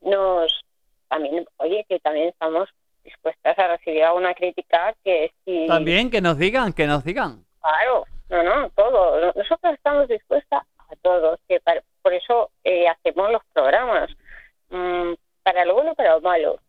[0.00, 0.64] Nos,
[1.08, 2.68] también, oye, que también estamos
[3.04, 5.66] dispuestas a recibir alguna crítica que si...
[5.66, 7.44] También que nos digan, que nos digan.
[7.60, 9.32] Claro, no, no, todo.
[9.34, 11.38] Nosotros estamos dispuestas a todo.
[11.48, 11.60] Que
[12.02, 14.10] por eso eh, hacemos los programas.
[14.70, 16.60] Mm, para lo bueno para lo malo.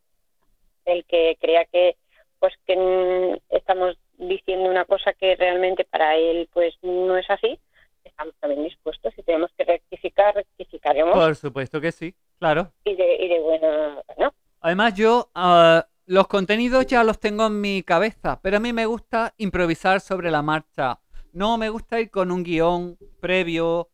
[0.86, 1.96] El que crea que
[2.40, 7.58] pues que estamos diciendo una cosa que realmente para él pues no es así,
[8.04, 9.14] estamos también dispuestos.
[9.16, 11.14] Si tenemos que rectificar, rectificaremos.
[11.14, 12.72] Por supuesto que sí, claro.
[12.84, 14.34] Y de, y de buena, ¿no?
[14.60, 18.86] Además yo ah, los contenidos ya los tengo en mi cabeza, pero a mí me
[18.86, 21.00] gusta improvisar sobre la marcha.
[21.32, 23.90] No me gusta ir con un guion previo.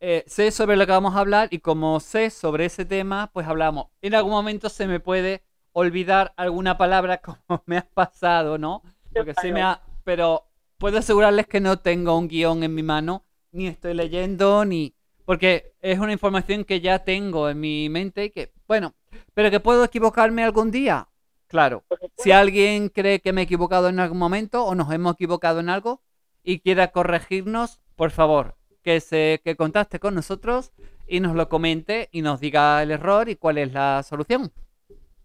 [0.00, 3.46] Eh, sé sobre lo que vamos a hablar y como sé sobre ese tema, pues
[3.46, 3.86] hablamos.
[4.02, 5.42] En algún momento se me puede
[5.74, 8.82] olvidar alguna palabra como me ha pasado, ¿no?
[9.12, 9.82] Porque sí me ha...
[10.04, 10.46] Pero
[10.78, 14.94] puedo asegurarles que no tengo un guion en mi mano, ni estoy leyendo, ni...
[15.26, 18.94] Porque es una información que ya tengo en mi mente y que, bueno,
[19.32, 21.08] pero que puedo equivocarme algún día.
[21.46, 21.84] Claro,
[22.16, 25.70] si alguien cree que me he equivocado en algún momento o nos hemos equivocado en
[25.70, 26.02] algo
[26.42, 30.72] y quiera corregirnos, por favor, que se que contacte con nosotros
[31.06, 34.52] y nos lo comente y nos diga el error y cuál es la solución.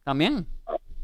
[0.10, 0.48] También.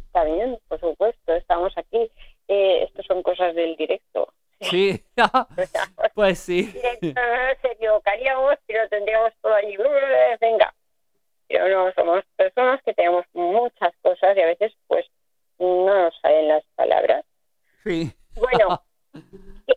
[0.08, 2.10] Está bien, por supuesto, estamos aquí.
[2.48, 4.34] Eh, Estas son cosas del directo.
[4.62, 5.00] Sí,
[6.16, 6.72] pues sí.
[6.72, 9.78] se equivocaríamos y lo tendríamos todo allí.
[10.42, 10.74] Venga.
[11.48, 15.06] Pero no, somos personas que tenemos muchas cosas y a veces pues
[15.60, 17.24] no nos salen las palabras.
[17.84, 18.12] Sí.
[18.34, 18.82] Bueno.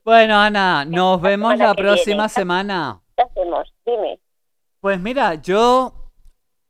[0.04, 3.02] bueno, Ana, nos vemos la próxima semana.
[3.14, 3.74] ¿Qué hacemos?
[3.84, 4.18] Dime.
[4.80, 5.97] Pues mira, yo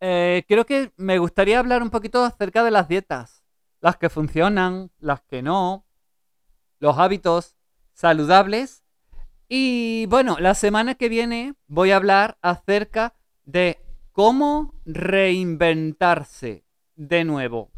[0.00, 3.42] eh, creo que me gustaría hablar un poquito acerca de las dietas.
[3.80, 5.84] Las que funcionan, las que no,
[6.80, 7.56] los hábitos
[7.92, 8.84] saludables.
[9.48, 13.78] Y bueno, la semana que viene voy a hablar acerca de
[14.12, 16.64] cómo reinventarse
[16.96, 17.70] de nuevo.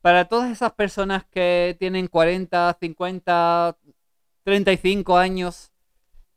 [0.00, 3.76] Para todas esas personas que tienen 40, 50,
[4.42, 5.70] 35 años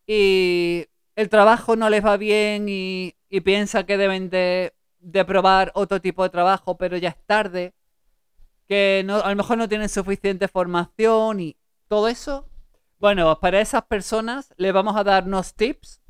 [0.05, 0.85] y
[1.15, 4.74] el trabajo no les va bien y, y piensa que deben de
[5.05, 7.73] de probar otro tipo de trabajo, pero ya es tarde,
[8.67, 12.49] que a lo mejor no tienen suficiente formación y todo eso.
[12.97, 16.01] Bueno, para esas personas les vamos a dar unos tips,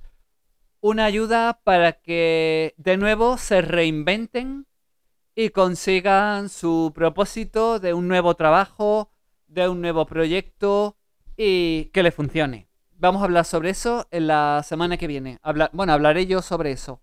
[0.79, 4.65] una ayuda para que de nuevo se reinventen
[5.36, 9.12] y consigan su propósito de un nuevo trabajo,
[9.47, 10.95] de un nuevo proyecto
[11.36, 12.69] y que les funcione.
[12.93, 15.39] Vamos a hablar sobre eso en la semana que viene.
[15.73, 17.01] bueno, hablaré yo sobre eso.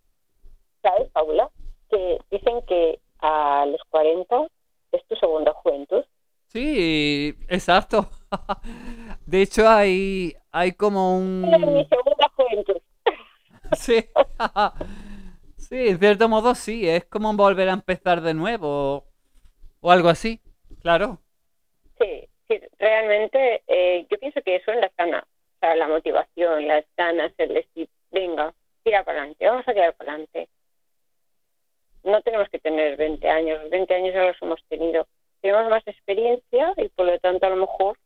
[0.81, 1.52] ¿Sabes, Paula?
[1.93, 4.47] Que dicen que a los 40
[4.93, 6.05] es tu segunda juventud.
[6.47, 8.09] Sí, exacto.
[9.27, 11.45] De hecho, hay, hay como un...
[11.45, 12.77] Es mi segunda juventud.
[13.77, 14.05] Sí.
[15.57, 19.07] Sí, en cierto modo sí, es como volver a empezar de nuevo
[19.81, 20.43] o algo así,
[20.83, 21.23] claro.
[21.99, 26.69] Sí, sí realmente eh, yo pienso que eso es la ganas, o sea, la motivación,
[26.69, 28.53] las ganas, el decir, venga,
[28.83, 30.49] tira para adelante, vamos a tirar para adelante
[32.05, 35.07] no tenemos que tener 20 años, 20 años ya los hemos tenido.
[35.41, 37.99] Tenemos más experiencia y por lo tanto a lo mejor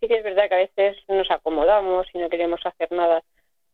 [0.00, 3.22] sí que es verdad que a veces nos acomodamos y no queremos hacer nada.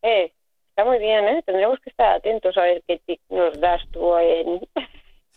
[0.03, 0.33] Eh,
[0.71, 1.43] está muy bien, ¿eh?
[1.45, 4.61] Tendremos que estar atentos a ver qué tip nos das tú en...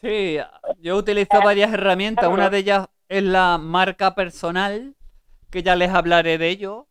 [0.01, 0.39] Sí,
[0.79, 2.27] yo utilizo varias herramientas.
[2.27, 4.95] Una de ellas es la marca personal,
[5.51, 6.87] que ya les hablaré de ello.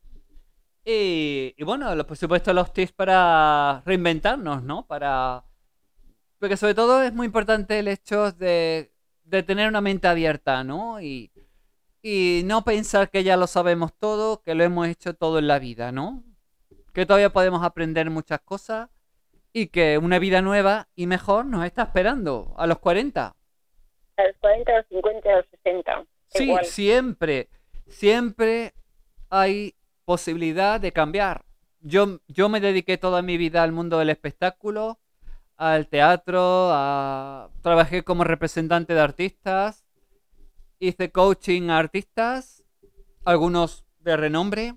[0.84, 4.86] Y, y bueno, por supuesto los tips para reinventarnos, ¿no?
[4.86, 5.42] Para
[6.40, 8.90] porque sobre todo es muy importante el hecho de,
[9.46, 11.00] tener una mente abierta, ¿no?
[11.00, 11.30] Y,
[12.02, 15.58] y no pensar que ya lo sabemos todo, que lo hemos hecho todo en la
[15.58, 16.24] vida, ¿no?
[16.94, 18.88] Que todavía podemos aprender muchas cosas
[19.52, 23.36] y que una vida nueva y mejor nos está esperando a los 40.
[24.16, 26.04] A los 40, a los 50, a los 60.
[26.28, 27.50] Sí, siempre,
[27.86, 28.72] siempre
[29.28, 29.74] hay
[30.06, 31.44] posibilidad de cambiar.
[31.80, 34.98] Yo, yo me dediqué toda mi vida al mundo del espectáculo
[35.60, 36.68] al teatro,
[37.60, 39.84] trabajé como representante de artistas,
[40.78, 42.64] hice coaching a artistas,
[43.26, 44.74] algunos de renombre.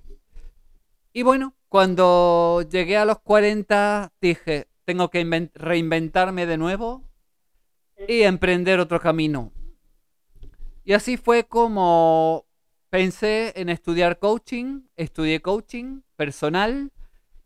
[1.14, 7.10] Y bueno, cuando llegué a los 40 dije, tengo que reinventarme de nuevo
[8.06, 9.54] y emprender otro camino.
[10.84, 12.46] Y así fue como
[12.90, 16.92] pensé en estudiar coaching, estudié coaching personal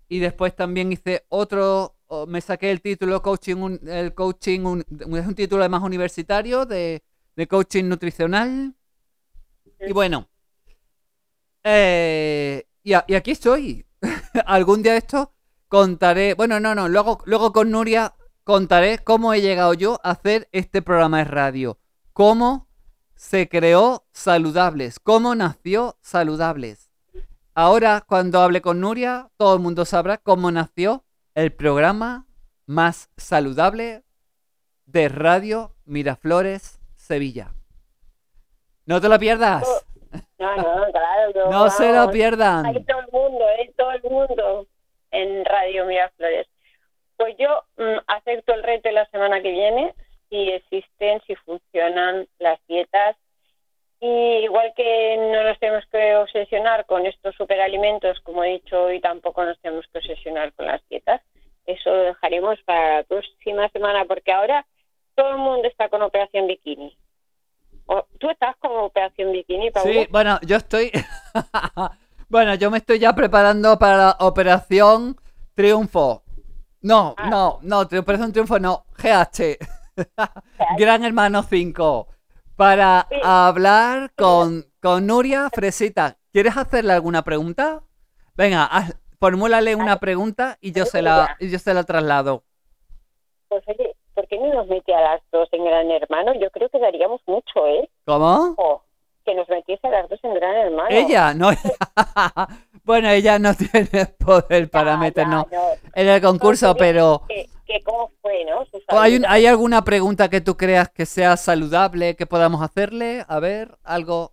[0.09, 1.96] y después también hice otro
[2.27, 4.81] me saqué el título coaching, el coaching
[5.15, 7.03] es un título más universitario de,
[7.49, 8.75] coaching nutricional.
[9.79, 10.27] Y bueno,
[11.63, 13.85] eh, y, a- y aquí estoy.
[14.45, 15.33] Algún día esto
[15.67, 20.47] contaré, bueno, no, no, luego, luego con Nuria contaré cómo he llegado yo a hacer
[20.51, 21.79] este programa de radio.
[22.13, 22.67] Cómo
[23.15, 26.89] se creó Saludables, cómo nació Saludables.
[27.55, 31.05] Ahora, cuando hable con Nuria, todo el mundo sabrá cómo nació
[31.37, 32.25] el programa
[32.65, 34.01] más saludable
[34.87, 37.53] de Radio Miraflores, Sevilla.
[38.87, 39.85] No te lo pierdas.
[40.39, 41.51] No, no, claro.
[41.51, 42.65] No se lo pierdan.
[42.65, 43.71] Hay todo el mundo, ¿eh?
[43.77, 44.67] Todo el mundo
[45.11, 46.47] en Radio Miraflores.
[47.17, 49.93] Pues yo mm, acepto el reto de la semana que viene,
[50.31, 53.15] si existen, si funcionan las dietas.
[53.99, 59.01] Y igual que no nos tenemos que obsesionar con estos superalimentos, como he dicho hoy,
[59.01, 61.21] tampoco nos tenemos que obsesionar con las dietas.
[61.65, 64.65] Eso lo dejaremos para la próxima semana, porque ahora
[65.15, 66.95] todo el mundo está con operación bikini.
[68.19, 69.91] ¿Tú estás con operación bikini, Paula?
[69.91, 70.91] Sí, bueno, yo estoy.
[72.29, 75.15] bueno, yo me estoy ya preparando para la Operación
[75.55, 76.23] Triunfo.
[76.81, 77.29] No, Ah.
[77.29, 79.57] no, no, Operación Triunfo no, GH.
[80.77, 82.07] Gran Hermano 5.
[82.57, 83.17] Para Sí.
[83.23, 86.17] hablar con, con Nuria Fresita.
[86.33, 87.81] ¿Quieres hacerle alguna pregunta?
[88.35, 92.43] Venga, haz- formúlale una pregunta y yo se la, y yo se la traslado.
[93.47, 96.33] Pues oye, ¿por qué no nos mete a las dos en Gran Hermano?
[96.39, 97.89] Yo creo que daríamos mucho, ¿eh?
[98.05, 98.83] ¿Cómo?
[99.23, 100.89] Que nos metiese a las dos en Gran Hermano.
[100.89, 101.49] Ella, no.
[102.87, 105.65] bueno, ella no tiene poder para Ya, meternos ya, no.
[105.93, 108.65] en el concurso, pero Que, que cómo fue, ¿no?
[108.65, 109.31] Su ¿o ¿hay, un- salida.
[109.33, 113.23] ¿hay alguna pregunta que tú creas que sea saludable que podamos hacerle?
[113.27, 114.31] A ver, algo.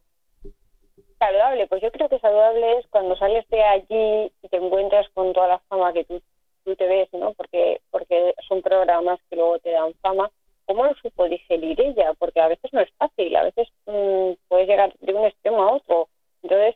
[1.18, 5.32] Saludable, pues yo creo que saludable es cuando sales de allí y te encuentras con
[5.32, 6.20] toda la fama que tú,
[6.64, 7.32] tú te ves, ¿no?
[7.34, 10.30] Porque, porque son programas que luego te dan fama.
[10.66, 12.12] ¿Cómo lo supo digerir ella?
[12.18, 15.72] Porque a veces no es fácil, a veces mm, puedes llegar de un extremo a
[15.72, 16.08] otro.
[16.42, 16.74] Entonces,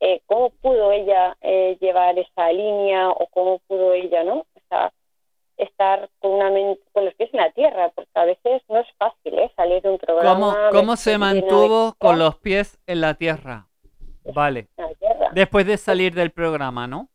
[0.00, 4.38] eh, ¿cómo pudo ella eh, llevar esa línea o cómo pudo ella, ¿no?
[4.40, 4.92] O sea,
[5.56, 8.86] estar con, una men- con los pies en la tierra, porque a veces no es
[8.96, 9.50] fácil, ¿eh?
[9.56, 10.70] Salir de un programa.
[10.88, 13.66] ¿Cómo, se mantuvo con los pies en la tierra?
[14.34, 14.68] Vale.
[15.34, 17.10] Después de salir del programa, ¿no?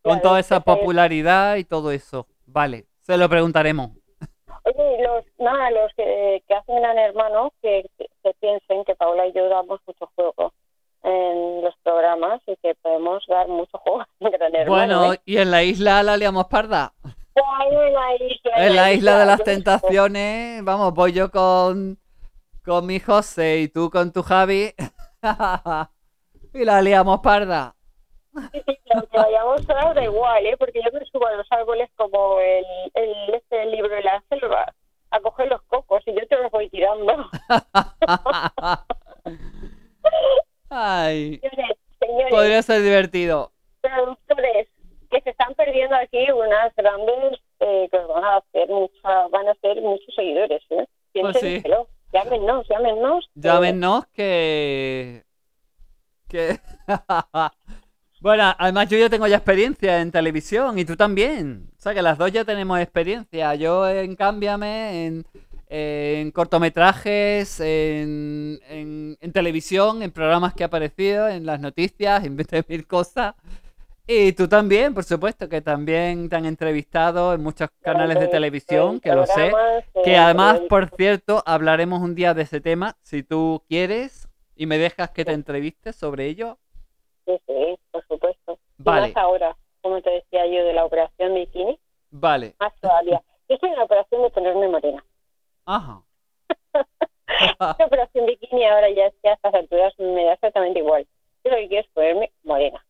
[0.00, 2.26] Con toda esa popularidad y todo eso.
[2.46, 3.90] Vale, se lo preguntaremos.
[4.64, 9.26] Oye, los, nada, los que, que hacen Gran Hermano, que, que, que piensen que Paula
[9.26, 10.54] y yo damos mucho juego
[11.02, 14.70] en los programas y que podemos dar mucho juego en Gran Hermano.
[14.70, 15.20] Bueno, ¿eh?
[15.26, 16.94] y en la isla la liamos parda.
[17.04, 21.98] Ay, en la isla, En la isla de las tentaciones, vamos, voy yo con,
[22.64, 24.74] con mi José y tú con tu Javi.
[26.54, 27.74] y la liamos parda.
[28.52, 30.56] Sí, sí, que aunque vayamos solas da igual, ¿eh?
[30.56, 34.72] Porque yo me subo a los árboles como el, el, este libro de la selva
[35.10, 37.28] a coger los cocos y yo te los voy tirando.
[40.70, 43.52] Ay, Señores, señores, podría ser divertido.
[43.82, 44.68] productores
[45.10, 49.54] que se están perdiendo aquí unas grandes eh, que van a hacer mucha, van a
[49.56, 50.86] ser muchos seguidores, ¿eh?
[51.12, 51.62] Pues sí.
[52.12, 53.30] Llámenos, llámenos.
[53.34, 55.24] Llámenos que...
[56.28, 56.60] que...
[58.20, 61.70] bueno, además yo ya tengo ya experiencia en televisión y tú también.
[61.78, 63.54] O sea que las dos ya tenemos experiencia.
[63.54, 65.26] Yo en Cámbiame, en,
[65.68, 72.86] en cortometrajes, en, en, televisión, en programas que he aparecido, en las noticias, en 20.000
[72.86, 73.34] cosas.
[74.06, 78.98] Y tú también, por supuesto, que también te han entrevistado en muchos canales de televisión,
[79.00, 79.52] que lo sé.
[80.02, 80.68] Que en además, periódicos.
[80.68, 85.24] por cierto, hablaremos un día de ese tema, si tú quieres, y me dejas que
[85.24, 86.58] te entrevistes sobre ello.
[87.26, 88.58] Sí, sí, por supuesto.
[88.78, 89.08] Y Vale.
[89.08, 91.78] más ahora, como te decía yo, de la operación bikini,
[92.10, 92.54] Vale.
[92.58, 93.22] más todavía.
[93.48, 95.04] Yo estoy en la operación de ponerme morena.
[95.64, 96.02] Ajá.
[97.58, 101.06] La operación bikini ahora ya, ya a estas alturas me da exactamente igual.
[101.44, 102.84] Yo lo que quiero es ponerme morena.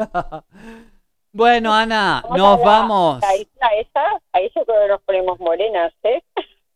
[1.32, 3.20] bueno, Ana, Vamos a nos la- vamos.
[3.22, 6.22] La isla esa, ahí sí que nos ponemos morenas, ¿eh?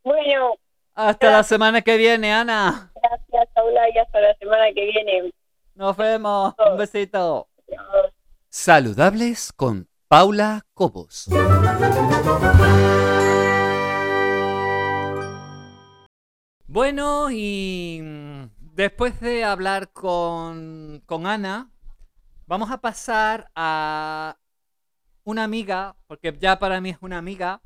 [0.03, 0.55] Bueno,
[0.95, 2.91] Hasta la semana que viene, Ana.
[2.95, 5.31] gracias, Paula, y hasta la semana que viene.
[5.75, 6.53] Nos vemos.
[6.71, 7.47] Un besito.
[7.67, 8.13] Adiós.
[8.49, 11.27] Saludables con Paula Cobos.
[16.67, 18.01] Bueno, y
[18.79, 21.69] después de hablar con, con Ana,
[22.47, 24.37] vamos a pasar a
[25.25, 27.61] una amiga, porque ya para mí es una amiga,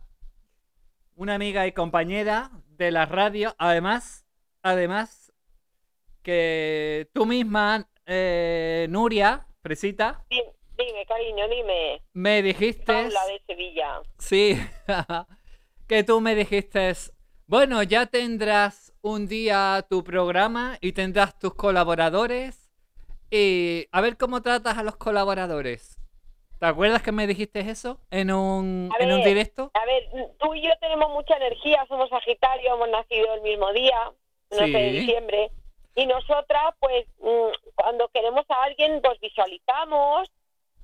[1.16, 4.26] una amiga y compañera de la radio, además,
[4.64, 5.32] además
[6.24, 12.01] que tú misma, eh, Nuria, Fresita, Dime, dime, cariño, dime.
[12.14, 12.91] me dijiste...
[12.91, 14.01] Paula de Sevilla.
[14.18, 14.59] Sí,
[15.88, 16.91] que tú me dijiste,
[17.47, 22.71] bueno, ya tendrás un día tu programa y tendrás tus colaboradores.
[23.29, 25.99] Y a ver cómo tratas a los colaboradores.
[26.59, 29.71] ¿Te acuerdas que me dijiste eso en un, en un directo?
[29.73, 33.97] A ver, tú y yo tenemos mucha energía, somos Sagitario, hemos nacido el mismo día,
[34.51, 35.51] no sé, de diciembre.
[35.95, 40.31] Y nosotras, pues, mm, cuando queremos a alguien, pues visualizamos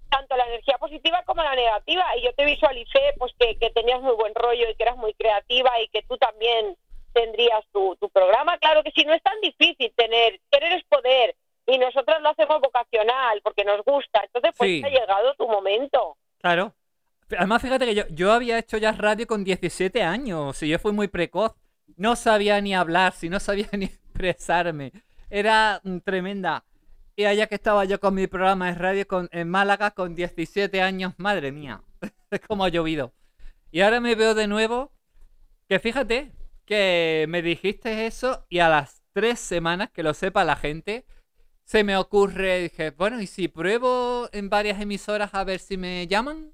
[0.09, 2.05] tanto la energía positiva como la negativa.
[2.17, 5.13] Y yo te visualicé, pues, que, que tenías muy buen rollo y que eras muy
[5.13, 6.75] creativa y que tú también
[7.13, 8.57] tendrías tu, tu programa.
[8.59, 11.35] Claro que sí, no es tan difícil tener, querer es poder.
[11.67, 14.21] Y nosotros lo hacemos vocacional porque nos gusta.
[14.25, 14.81] Entonces, pues, Sí.
[14.85, 16.17] ha llegado tu momento.
[16.39, 16.73] Claro.
[17.37, 20.61] Además, fíjate que yo, yo había hecho ya radio con 17 años.
[20.63, 21.53] Y yo fui muy precoz.
[21.95, 24.91] No sabía ni hablar, si no sabía ni expresarme.
[25.29, 26.63] Era mm, tremenda.
[27.19, 30.81] Y allá que estaba yo con mi programa de radio con, en Málaga con 17
[30.81, 31.83] años, madre mía.
[32.31, 33.11] Es como ha llovido.
[33.71, 34.93] Y ahora me veo de nuevo.
[35.67, 36.31] Que fíjate
[36.63, 41.03] que me dijiste eso y a las tres semanas, que lo sepa la gente,
[41.65, 46.07] se me ocurre, dije, bueno, ¿y si pruebo en varias emisoras a ver si me
[46.07, 46.53] llaman?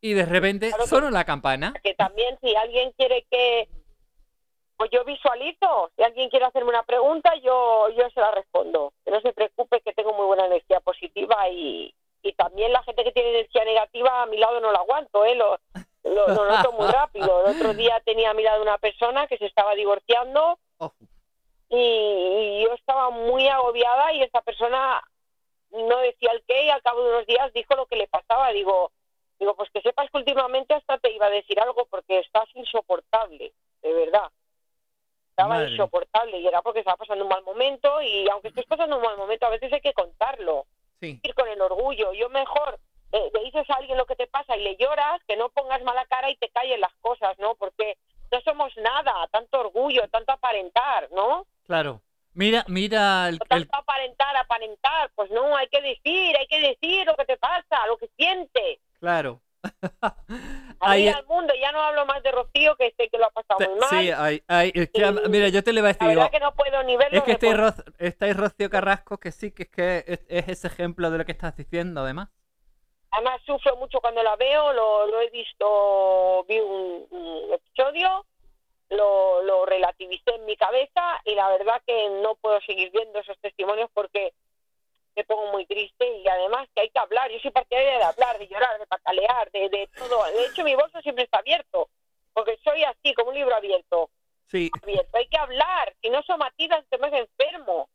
[0.00, 1.74] Y de repente Claro sonó la campana.
[1.84, 3.68] que también si alguien quiere que
[4.80, 9.10] pues yo visualizo si alguien quiere hacerme una pregunta yo yo se la respondo que
[9.10, 13.12] no se preocupe que tengo muy buena energía positiva y, y también la gente que
[13.12, 15.58] tiene energía negativa a mi lado no la aguanto eh lo,
[16.04, 19.36] lo, lo noto muy rápido el otro día tenía a mi lado una persona que
[19.36, 20.58] se estaba divorciando
[21.68, 25.02] y, y yo estaba muy agobiada y esa persona
[25.72, 28.50] no decía el qué y al cabo de unos días dijo lo que le pasaba.
[28.50, 28.92] Digo,
[29.38, 33.52] digo, pues que sepas que últimamente hasta te iba a decir algo porque estás insoportable,
[33.82, 34.30] de verdad.
[35.40, 35.70] Estaba Madre.
[35.72, 39.16] insoportable y era porque estaba pasando un mal momento y aunque estés pasando un mal
[39.16, 40.66] momento a veces hay que contarlo,
[41.00, 42.12] sí, ir con el orgullo.
[42.12, 42.78] Yo mejor
[43.12, 45.82] eh, le dices a alguien lo que te pasa y le lloras, que no pongas
[45.82, 47.54] mala cara y te callen las cosas, ¿no?
[47.56, 47.96] Porque
[48.30, 51.46] no somos nada, tanto orgullo, tanto aparentar, ¿no?
[51.66, 52.00] claro.
[52.32, 56.60] Mira, mira el, No el- tanto aparentar, aparentar, pues no, hay que decir, hay que
[56.60, 58.78] decir lo que te pasa, lo que sientes.
[59.00, 59.40] claro.
[60.80, 63.58] Ahí- al mundo, ya no hablo más de Rocío, que sé que lo ha pasado
[63.58, 63.88] te- muy mal.
[63.90, 66.22] sí, hay- hay- es que, Y mira, yo te le iba a la decir, verdad
[66.22, 67.18] digo, que no puedo ni verlo.
[67.18, 70.66] es que estáis, Ro- estáis Rocío Carrasco, que sí, que es que es, es ese
[70.68, 72.28] ejemplo de lo que estás diciendo, además.
[73.10, 78.24] Además sufro mucho cuando la veo, lo, lo he visto, vi un, un episodio,
[78.88, 83.38] lo, lo relativicé en mi cabeza y la verdad que no puedo seguir viendo esos
[83.40, 84.32] testimonios porque
[85.16, 87.30] me pongo muy triste y además que hay que hablar.
[87.30, 90.24] Yo soy partidaria de hablar, de llorar, de patalear, de, de todo.
[90.24, 91.88] De hecho, mi bolso siempre está abierto
[92.32, 94.10] porque soy así, como un libro abierto.
[94.46, 95.16] Sí, abierto.
[95.18, 97.88] Hay que hablar, si no somatizas te más enfermo.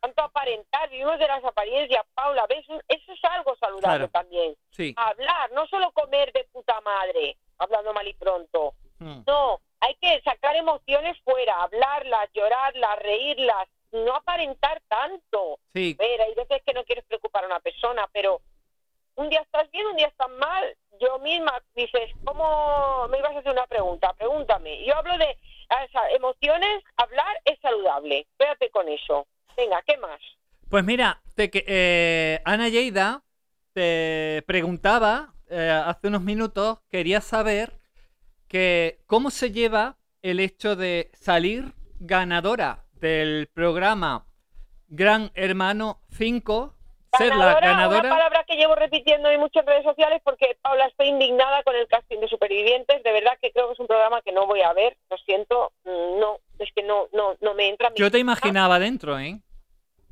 [0.00, 2.64] Tanto aparentar, vivimos de las apariencias, Paula, ¿ves?
[2.88, 4.08] Eso es algo saludable Claro.
[4.08, 4.56] también.
[4.70, 4.94] sí.
[4.96, 8.74] Hablar, no solo comer de puta madre, hablando mal y pronto.
[9.00, 15.58] Mm, No, hay que sacar emociones fuera, hablarlas, llorarlas, reírlas, no aparentar tanto.
[15.74, 18.40] Sí, Ver, hay veces que no quieres preocupar a una persona, pero
[19.16, 20.76] un día estás bien, un día estás mal.
[21.00, 24.12] Yo misma dices, ¿cómo me ibas a hacer una pregunta?
[24.14, 24.84] Pregúntame.
[24.84, 25.36] Yo hablo de
[25.70, 28.26] o sea, emociones, hablar es saludable.
[28.38, 29.26] Quédate con eso.
[29.56, 30.20] Venga, ¿qué más?
[30.70, 33.22] Pues mira, te que, eh, Ana Lleida
[33.72, 37.78] te preguntaba eh, hace unos minutos, quería saber
[38.48, 44.24] que cómo se lleva el hecho de salir ganadora del programa
[44.88, 46.74] Gran Hermano 5,
[47.18, 48.08] ser la Una ganadora.
[48.08, 52.20] palabra que llevo repitiendo en muchas redes sociales porque Paula estoy indignada con el casting
[52.20, 53.02] de supervivientes.
[53.02, 54.96] De verdad que creo que es un programa que no voy a ver.
[55.10, 57.88] Lo siento, mm, no, es que no, no, no me entra.
[57.88, 58.18] en mi Yo te cabeza.
[58.20, 59.38] imaginaba dentro, ¿eh?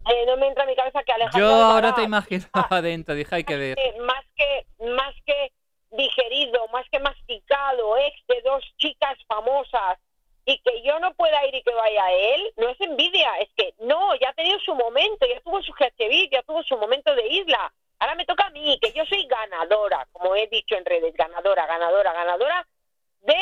[0.09, 3.35] Eh, no me entra en mi cabeza que Alejandro Yo ahora te imaginaba dentro, dije,
[3.35, 3.79] hay que ver.
[3.79, 5.53] eh, más que más que
[5.91, 9.99] digerido, más que masticado, ex de dos chicas famosas
[10.49, 13.75] y que yo no pueda ir y que vaya él, no es envidia, es que
[13.81, 17.27] no, ya ha tenido su momento, ya tuvo su GHB, ya tuvo su momento de
[17.27, 17.73] isla.
[17.99, 21.67] Ahora me toca a mí, que yo soy ganadora, como he dicho en redes, ganadora,
[21.67, 22.67] ganadora, ganadora
[23.23, 23.35] de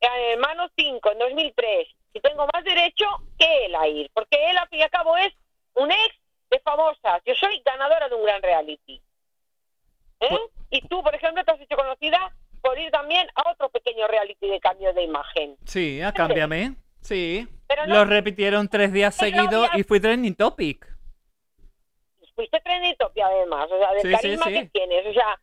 [0.00, 3.04] eh, Hermano 5 en 2003 y tengo más derecho
[3.38, 5.34] que él a ir, porque él al fin y al cabo es
[5.74, 6.16] un ex
[6.48, 7.20] de famosas.
[7.26, 9.02] Yo soy ganadora de un gran reality.
[10.20, 10.28] ¿Eh?
[10.30, 10.40] Pues-
[10.70, 12.34] Y tú, por ejemplo, te has hecho conocida
[12.66, 15.56] por ir también a otro pequeño reality de cambio de imagen.
[15.64, 16.74] Sí, a cámbiame.
[17.00, 17.46] Sí.
[17.68, 20.86] Pero no- Lo repitieron tres días seguidos y fui trending topic.
[22.34, 24.52] Fuiste trending topic además, o sea, del Sí, sí, carisma sí.
[24.52, 25.06] que tienes.
[25.06, 25.40] O sea,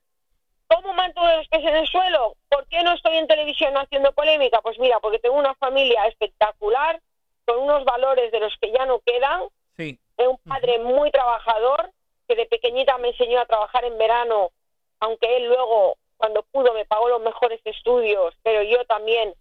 [0.68, 2.36] ¿cómo mantuve los pies en el suelo?
[2.50, 4.62] ¿Por qué no estoy en televisión haciendo polémica?
[4.62, 7.02] Pues mira, porque tengo una familia espectacular,
[7.46, 9.42] con unos valores de los que ya no quedan,
[9.76, 10.00] Sí.
[10.18, 11.92] de un padre muy trabajador
[12.28, 14.52] que de pequeñita me enseñó a trabajar en verano,
[15.00, 19.34] aunque él luego, cuando pudo, me pagó los mejores estudios, pero yo también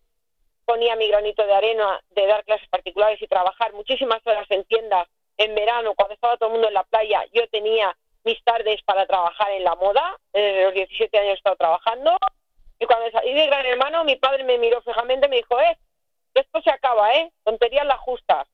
[0.64, 5.07] ponía mi granito de arena de dar clases particulares y trabajar muchísimas horas en tiendas
[5.37, 9.07] en verano, cuando estaba todo el mundo en la playa, yo tenía mis tardes para
[9.07, 10.18] trabajar en la moda.
[10.33, 12.16] Desde los 17 años he estado trabajando.
[12.80, 15.78] Y cuando salí de Gran Hermano, mi padre me miró fijamente y me dijo, eh,
[16.35, 17.30] esto se acaba, ¿eh?
[17.45, 18.49] Tonterías las justas.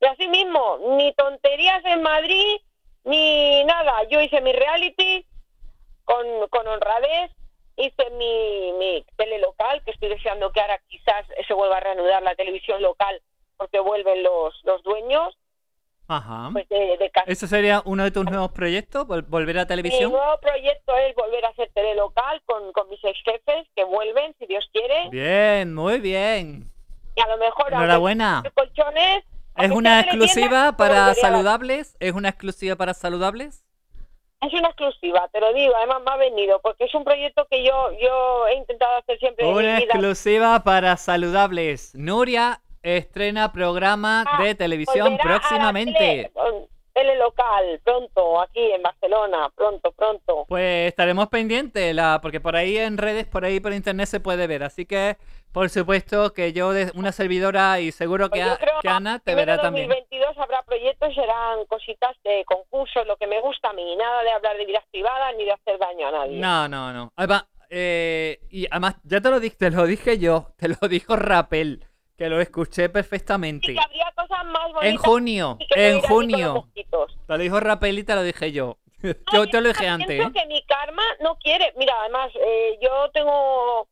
[0.00, 2.56] Y así mismo, ni tonterías en Madrid,
[3.04, 4.02] ni nada.
[4.04, 5.26] Yo hice mi reality
[6.04, 7.36] con, con honradez,
[7.76, 12.22] hice mi, mi tele local, que estoy deseando que ahora quizás se vuelva a reanudar
[12.22, 13.20] la televisión local
[13.56, 15.36] porque vuelven los, los dueños.
[16.08, 16.50] Ajá.
[16.52, 17.10] Pues de, de.
[17.26, 19.06] ¿Eso sería uno de tus nuevos proyectos?
[19.08, 20.12] vol- ¿Volver a Mi televisión?
[20.12, 24.32] nuevo proyecto es volver a hacer tele local con, con mis ex jefes que vuelven,
[24.38, 25.08] si Dios quiere.
[25.10, 26.64] Bien, muy bien.
[27.16, 27.72] Y a lo mejor.
[27.72, 28.42] Enhorabuena.
[28.54, 29.24] colchones.
[29.56, 31.96] ¿Es una exclusiva para volvería a- saludables?
[31.98, 33.64] ¿Es una exclusiva para saludables?
[34.42, 35.74] Es una exclusiva, te lo digo.
[35.76, 39.44] Además, me ha venido porque es un proyecto que yo, yo he intentado hacer siempre
[39.46, 39.84] en mi Una vida.
[39.86, 41.94] exclusiva para saludables.
[41.94, 45.98] Nuria estrena programa Ah, de televisión próximamente.
[45.98, 46.30] Tele,
[46.92, 50.44] tele local, pronto, aquí en Barcelona, pronto, pronto.
[50.48, 54.46] Pues estaremos pendientes, la, porque por ahí en redes, por ahí por internet se puede
[54.46, 54.62] ver.
[54.62, 55.16] Así que,
[55.56, 59.20] por supuesto, que yo, de una servidora y seguro que, Pues yo a- que Ana
[59.20, 59.88] te verá también.
[59.88, 63.96] 2022 habrá proyectos, serán cositas de concursos, lo que me gusta a mí.
[63.96, 66.38] Nada de hablar de vidas privadas ni de hacer daño a nadie.
[66.38, 67.10] No, no, no.
[67.16, 71.16] Además, eh, y además, ya te lo, dije, te lo dije yo, te lo dijo
[71.16, 71.86] Rapel,
[72.18, 73.72] que lo escuché Y perfectamente.
[73.72, 74.84] que habría cosas más bonitas.
[74.90, 76.68] En junio, y en junio.
[76.74, 76.84] Te
[77.28, 78.76] lo dijo Rapel y te lo dije yo.
[79.02, 80.20] Ay, Yo te lo dije antes.
[80.20, 80.30] ¿eh?
[80.34, 81.72] que mi karma no quiere.
[81.78, 83.88] Mira, además, eh, yo tengo.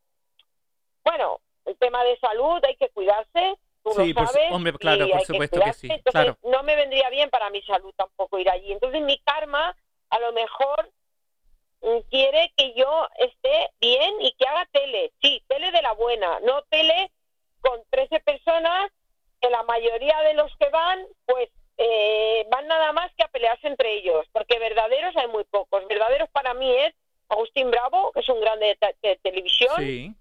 [1.05, 3.57] Bueno, el tema de salud, hay que cuidarse.
[3.83, 4.51] Tú Sí, lo sabes.
[4.53, 5.81] hombre, claro, y por supuesto que cuidarse.
[5.81, 6.39] sí, Entonces, claro.
[6.43, 8.73] no me vendría bien para mi salud tampoco ir allí.
[8.73, 9.77] Entonces, mi karma,
[10.11, 10.91] a lo mejor,
[11.83, 15.13] mm, quiere que yo esté bien y que haga tele.
[15.21, 17.11] Sí, tele de la buena, no tele
[17.61, 18.91] con 13 personas,
[19.41, 23.67] que la mayoría de los que van, pues eh, van nada más que a pelearse
[23.67, 25.87] entre ellos, porque verdaderos hay muy pocos.
[25.89, 26.95] Verdaderos para mí es
[27.29, 30.15] Agustín Bravo, que es un grande de, de televisión, Sí.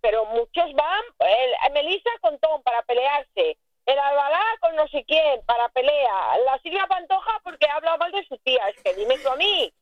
[0.00, 5.40] Pero muchos van, el, Melissa con Tom para pelearse, el Albalá con no sé quién
[5.46, 9.28] para pelea, la Silvia Pantoja porque habla mal de su tía, es que dime tú
[9.28, 9.72] a mí.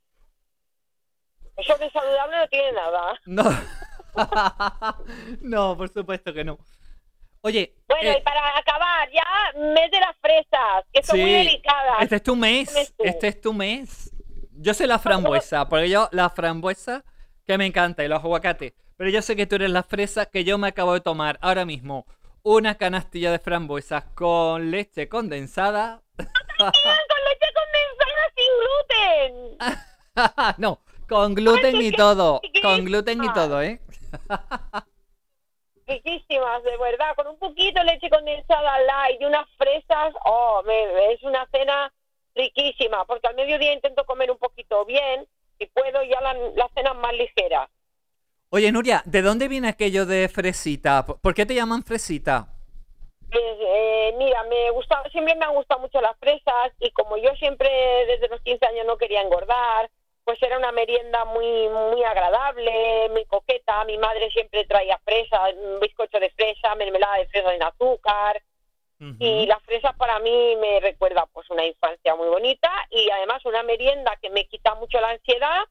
[1.56, 3.20] Eso de saludable no tiene nada.
[3.26, 3.44] No.
[5.40, 6.58] no, por supuesto que no.
[7.42, 12.02] Oye, Bueno, eh, y para acabar, ya mes de las fresas, que son muy delicadas.
[12.02, 12.94] este es tu mes.
[12.96, 13.04] Tú.
[13.04, 14.12] Este es tu mes.
[14.52, 17.04] Yo soy la frambuesa, porque yo la frambuesa
[17.46, 18.72] que me encanta y los aguacates.
[18.96, 21.64] Pero yo sé que tú eres la fresa que yo me acabo de tomar ahora
[21.64, 22.06] mismo.
[22.42, 26.02] Una canastilla de frambuesas con leche condensada.
[26.16, 26.26] con
[26.66, 29.58] leche condensada sin gluten.
[30.58, 32.40] no, con gluten y todo.
[32.62, 33.80] Con gluten y todo, ¿eh?
[35.86, 41.12] Riquísimas, de verdad, con un poquito de leche condensada light y unas fresas, oh, me-
[41.12, 41.92] es una cena
[42.34, 45.26] riquísima, porque al mediodía intento comer un poquito bien,
[45.58, 47.68] si puedo, ya la, la cena más ligera.
[48.50, 51.04] Oye, Nuria, ¿de dónde viene aquello de fresita?
[51.04, 52.46] ¿Por qué te llaman fresita?
[53.30, 57.34] Pues, eh, mira, me gusta, siempre me han gustado mucho las fresas y como yo
[57.34, 57.68] siempre
[58.06, 59.90] desde los 15 años no quería engordar,
[60.24, 63.84] pues era una merienda muy muy agradable, muy coqueta.
[63.84, 68.42] Mi madre siempre traía fresa, un bizcocho de fresa, mermelada de fresa sin azúcar.
[69.18, 73.62] Y la fresa para mí me recuerda pues una infancia muy bonita y además una
[73.62, 75.64] merienda que me quita mucho la ansiedad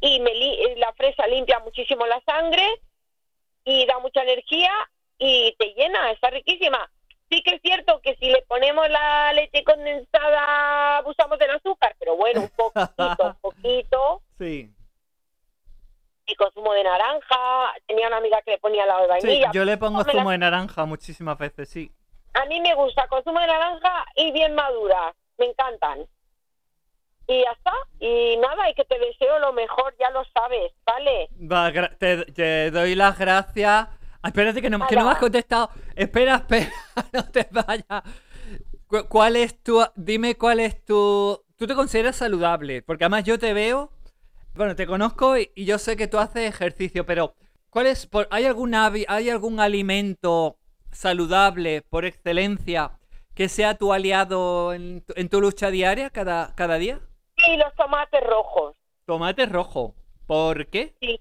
[0.00, 2.64] y me li- la fresa limpia muchísimo la sangre
[3.64, 4.70] y da mucha energía
[5.18, 6.90] y te llena, está riquísima.
[7.30, 12.16] Sí que es cierto que si le ponemos la leche condensada abusamos del azúcar, pero
[12.16, 14.22] bueno, un poquito, un poquito.
[14.38, 14.70] Sí.
[16.26, 19.50] Y consumo de naranja, tenía una amiga que le ponía la de Sí, vainilla.
[19.52, 21.90] yo le pongo la- zumo de naranja muchísimas veces, sí.
[22.34, 25.14] A mí me gusta consumo de naranja y bien madura.
[25.38, 26.06] Me encantan.
[27.28, 27.72] Y ya está.
[28.00, 31.28] Y nada, y que te deseo lo mejor, ya lo sabes, ¿vale?
[31.40, 33.88] Va, te, te doy las gracias.
[34.22, 35.70] Ah, espérate que no, que no me has contestado.
[35.94, 36.72] Espera, espera,
[37.12, 38.02] no te vayas.
[38.86, 39.84] Cu- ¿Cuál es tu...
[39.94, 41.44] Dime cuál es tu...
[41.56, 42.82] ¿Tú te consideras saludable?
[42.82, 43.92] Porque además yo te veo...
[44.54, 47.34] Bueno, te conozco y, y yo sé que tú haces ejercicio, pero
[47.70, 48.06] ¿cuál es...
[48.06, 50.56] por- ¿hay, algún ¿Hay algún alimento
[50.90, 52.92] saludable por excelencia
[53.34, 57.00] que sea tu aliado en, tu- en tu lucha diaria cada, cada día?
[57.54, 58.76] y los tomates rojos.
[59.06, 59.94] Tomate rojo.
[60.26, 60.94] ¿Por qué?
[61.00, 61.18] Sí,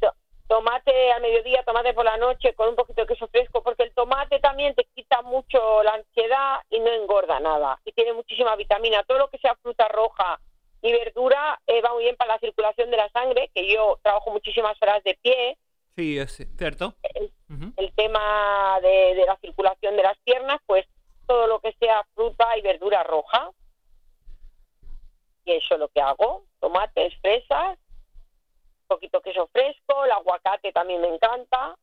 [0.47, 3.93] tomate a mediodía, tomate por la noche con un poquito de queso fresco, porque el
[3.93, 7.80] tomate también te quita mucho la ansiedad y no engorda nada.
[7.86, 9.03] Y tiene muchísima vitamina.
[9.03, 10.39] Todo lo que sea fruta roja
[10.82, 14.32] y verdura eh, va muy bien para la circulación de la sangre, que yo trabajo
[14.32, 15.57] muchísimas horas de pie.
[15.95, 16.93] Sí, es cierto.
[17.03, 17.32] El,
[17.95, 20.86] tema de la circulación de las piernas, pues
[21.25, 23.51] todo lo que sea fruta y verdura roja
[25.47, 27.79] y eso es lo que hago, tomates, fresas,
[28.87, 31.75] poquito queso fresco, el aguacate también me encanta.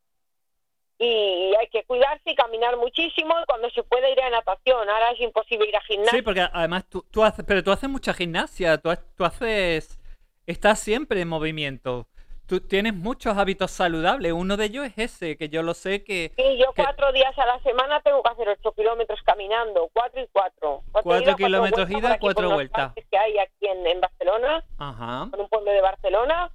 [0.96, 3.34] Y hay que cuidarse y caminar muchísimo.
[3.46, 6.18] Cuando se puede ir a natación, ahora es imposible ir a gimnasia.
[6.18, 9.98] Sí, porque además tú, tú haces, pero tú haces mucha gimnasia, tú, tú haces,
[10.46, 12.06] estás siempre en movimiento.
[12.46, 16.30] Tú tienes muchos hábitos saludables, uno de ellos es ese, que yo lo sé que
[16.36, 20.20] Sí, yo que- cuatro días a la semana tengo que hacer ocho kilómetros caminando, cuatro
[20.20, 20.82] y cuatro.
[20.92, 22.92] Cuatro ida, kilómetros ida, cuatro los vueltas.
[23.10, 25.28] que hay aquí en, en Barcelona, Ajá.
[25.32, 26.50] en un pueblo de Barcelona,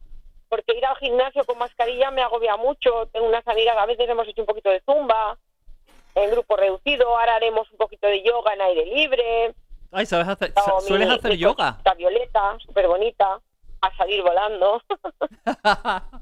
[0.47, 3.07] porque ir al gimnasio con mascarilla me agobia mucho.
[3.11, 5.39] Tengo unas amigas, a veces hemos hecho un poquito de zumba,
[6.13, 9.55] en grupo reducido, ahora haremos un poquito de yoga en aire libre.
[9.91, 10.53] Ay, ¿sabes hacer,
[10.87, 11.71] sueles mi- hacer mi yoga?
[11.71, 13.39] cosita violeta, súper bonita,
[13.81, 14.81] a salir volando.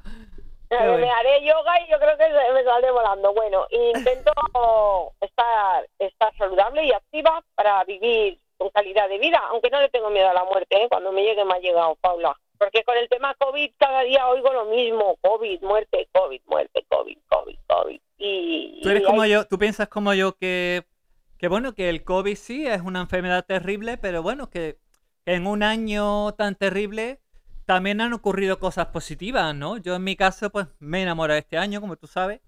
[0.69, 3.33] Me haré yoga y yo creo que me saldré volando.
[3.33, 4.33] Bueno, intento
[5.21, 10.09] estar, estar saludable y activa para vivir con calidad de vida, aunque no le tengo
[10.09, 10.87] miedo a la muerte, ¿eh?
[10.89, 12.35] cuando me llegue me ha llegado, Paula.
[12.57, 17.17] Porque con el tema COVID cada día oigo lo mismo, COVID, muerte, COVID, muerte, COVID,
[17.29, 17.99] COVID, COVID.
[18.17, 20.83] Y, Tú eres y como hay- yo, tú piensas como yo que,
[21.37, 24.79] que bueno, que el COVID sí es una enfermedad terrible, pero bueno, que
[25.25, 27.21] en un año tan terrible
[27.67, 29.77] también han ocurrido cosas positivas, ¿no?
[29.77, 32.41] Yo en mi caso, pues me he enamorado este año, como tú sabes.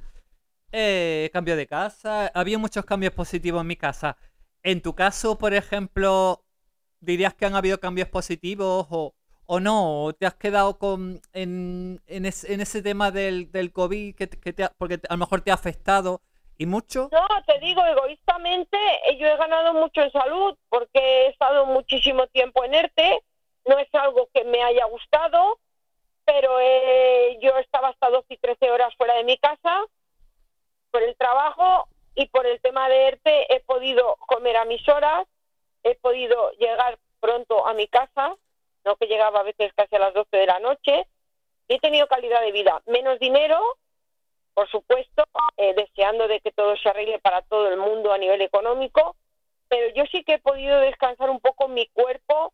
[0.72, 4.18] Eh, cambio de casa, había muchos cambios positivos en mi casa.
[4.64, 6.44] En tu caso, por ejemplo,
[7.02, 9.16] ¿dirías que han habido cambios positivos o,
[9.62, 10.04] no?
[10.06, 14.70] ¿O te has quedado con, en, en, es- en ese tema del, COVID que, te-
[14.78, 16.22] porque a lo mejor te ha afectado
[16.58, 17.10] y mucho?
[17.12, 18.78] No, te digo, egoístamente,
[19.10, 23.20] eh, yo he ganado mucho en salud porque he estado muchísimo tiempo en ERTE.
[23.70, 25.60] No es algo que me haya gustado,
[26.26, 29.86] pero eh, yo estaba hasta 12 y 13 horas fuera de mi casa
[30.90, 35.28] por el trabajo y por el tema de ERTE he podido comer a mis horas,
[35.84, 38.36] he podido llegar pronto a mi casa,
[38.86, 41.06] no que llegaba a veces casi a las 12 de la noche,
[41.68, 43.60] y he tenido calidad de vida, menos dinero,
[44.56, 45.26] por supuesto,
[45.58, 49.16] eh, deseando de que todo se arregle para todo el mundo a nivel económico,
[49.68, 52.52] pero yo sí que he podido descansar un poco mi cuerpo,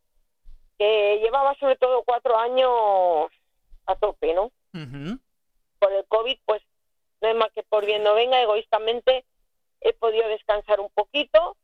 [0.78, 2.70] que llevaba sobre todo cuatro años
[3.86, 4.52] a tope, ¿no?
[5.80, 6.62] Por el COVID, pues
[7.22, 9.26] no es más que por bien no venga, egoístamente
[9.82, 11.56] he podido descansar un poquito,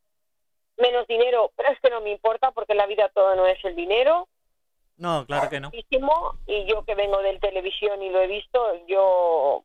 [0.77, 3.63] menos dinero, pero es que no me importa porque en la vida todo no es
[3.65, 4.27] el dinero,
[4.97, 5.69] No, claro que no.
[5.69, 9.63] muchísimo y yo que vengo del televisión y lo he visto, yo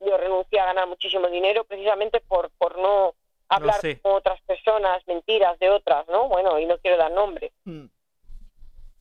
[0.00, 3.14] yo renuncié a ganar muchísimo dinero precisamente por por no
[3.48, 4.00] hablar sé.
[4.00, 6.28] con otras personas, mentiras de otras, ¿no?
[6.28, 7.52] Bueno, y no quiero dar nombre.
[7.64, 7.86] Mm.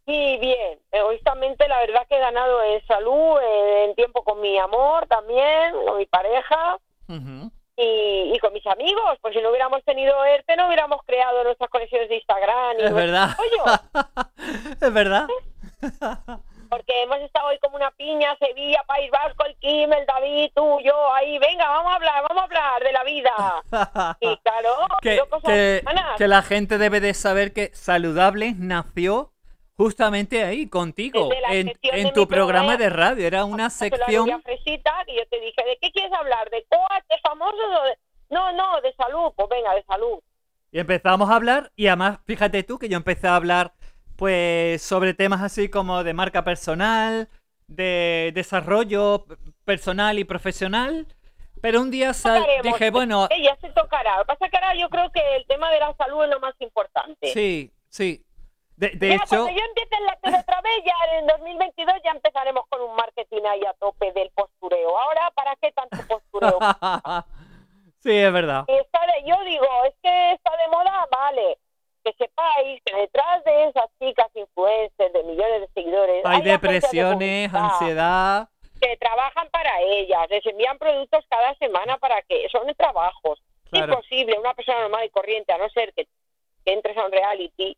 [0.05, 4.57] Y bien, egoístamente la verdad que he ganado en salud, eh, en tiempo con mi
[4.57, 6.77] amor también, con mi pareja
[7.77, 9.17] y, y con mis amigos.
[9.21, 12.79] Pues si no hubiéramos tenido ERTE no hubiéramos creado nuestras conexiones de Instagram.
[12.79, 13.29] Y Es verdad.
[14.81, 15.27] es verdad.
[16.71, 20.79] porque hemos estado hoy como una piña, Sevilla, País Vasco, el Kim, el David, tú,
[20.85, 24.15] yo, ahí, venga, vamos a hablar, vamos a hablar de la vida.
[24.21, 24.69] Y claro,
[25.01, 25.83] que,
[26.17, 29.30] que la gente debe de saber que Saludable nació
[29.81, 33.25] justamente ahí, contigo, en, en tu programa de radio.
[33.25, 34.41] Era una sección...
[34.43, 36.49] fresita, y yo te dije, ¿de qué quieres hablar?
[36.51, 37.97] ¿De de famosos o de...?
[38.29, 40.19] No, no, de salud, pues venga, de salud.
[40.71, 43.73] Y empezamos a hablar, y además, fíjate tú que yo empecé a hablar,
[44.15, 47.27] pues, sobre temas así como de marca personal,
[47.67, 49.25] de desarrollo
[49.65, 51.07] personal y profesional.
[51.61, 54.17] Pero un día sal- Tocaremos, dije, bueno, ya se tocará.
[54.17, 56.39] Lo que pasa que ahora yo creo que el tema de la salud es lo
[56.39, 57.33] más importante.
[57.33, 58.23] sí, sí.
[58.81, 61.95] De, de Ya, hecho, cuando yo empiece en la tele otra vez, ya en 2022
[62.03, 64.97] ya empezaremos con un marketing ahí a tope del postureo.
[64.97, 66.57] Ahora, ¿para qué tanto postureo?
[68.03, 68.65] sí, es verdad.
[68.67, 71.57] Y está de- yo digo, es que está de moda, vale.
[72.03, 77.49] Que sepáis que detrás de esas chicas influencers de millones de seguidores Hay de depresiones,
[77.51, 78.49] publicidad ansiedad.
[78.81, 83.39] que trabajan para ellas, les envían productos cada semana para que son trabajos.
[83.69, 83.93] Claro.
[83.93, 86.05] Imposible, una persona normal y corriente, a no ser que,
[86.65, 87.77] que entres a un reality,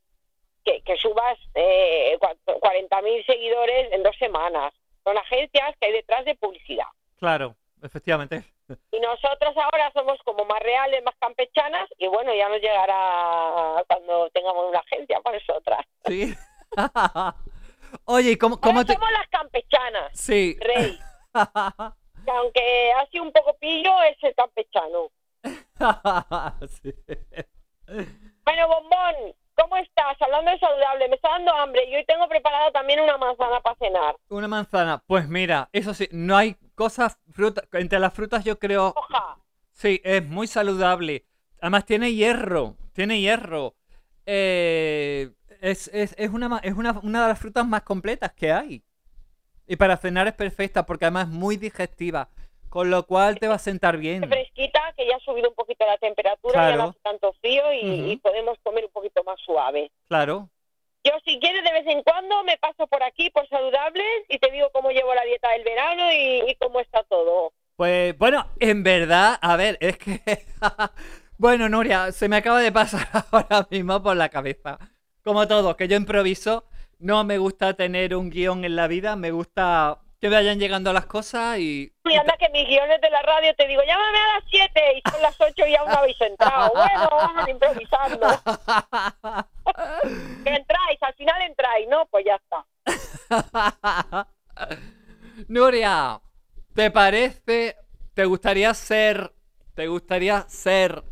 [0.64, 4.74] que, que subas eh, cua- 40.000 seguidores en dos semanas.
[5.03, 6.86] Son agencias que hay detrás de publicidad.
[7.20, 8.43] Claro, efectivamente.
[8.91, 14.30] Y nosotros ahora somos como más reales, más campechanas, y bueno, ya nos llegará cuando
[14.30, 15.86] tengamos una agencia para nosotras.
[16.05, 16.34] Sí.
[18.05, 18.93] Oye, ¿y cómo, cómo Ahora te...?
[18.93, 20.57] somos las campechanas, Sí.
[20.61, 20.97] rey.
[22.26, 25.09] Que aunque ha sido un poco pillo, es el campechano.
[26.82, 26.93] Sí.
[28.45, 30.22] Bueno, Bombón, ¿cómo estás?
[30.22, 33.76] Hablando de saludable, me está dando hambre y hoy tengo preparada también una manzana para
[33.78, 34.16] cenar.
[34.30, 35.03] Una manzana.
[35.07, 39.38] Pues mira, eso sí, no hay cosas, frutas, entre las frutas yo creo, Hoja,
[39.72, 41.26] sí, es muy saludable.
[41.61, 43.76] Además tiene hierro, tiene hierro.
[44.26, 48.84] Eh, es, es, es, una, es una, una de las frutas más completas que hay.
[49.66, 52.30] Y para cenar es perfecta porque además es muy digestiva.
[52.74, 54.28] Con lo cual te va a sentar bien.
[54.28, 58.17] fresquita que ya ha subido un poquito la temperatura, ya no hace tanto frío y
[58.17, 59.91] podemos comer un poquito más suave.
[60.07, 60.49] Claro.
[61.03, 64.49] Yo, si quieres, de vez en cuando me paso por aquí, por saludables, y te
[64.49, 67.53] digo cómo llevo la dieta del verano y, y cómo está todo.
[67.76, 70.19] Pues bueno, en verdad, a ver, es que...
[71.38, 74.80] bueno, Nuria, se me acaba de pasar ahora mismo por la cabeza.
[75.24, 76.65] Como todo, que yo improviso.
[76.97, 81.05] No me gusta tener un guion en la vida, me gusta que vayan llegando las
[81.05, 81.91] cosas y...
[82.05, 85.01] Y anda que mis guiones de la radio te digo, llámame a las 7 y
[85.11, 86.71] son las 8 y aún no habéis entrado.
[86.74, 88.28] Bueno, vamos improvisando.
[90.45, 92.05] Entráis, al final entráis, ¿no?
[92.05, 92.65] Pues ya está.
[95.49, 96.21] Nuria,
[96.74, 97.76] ¿te parece,
[98.13, 99.34] te gustaría ser,
[99.76, 101.03] te gustaría ser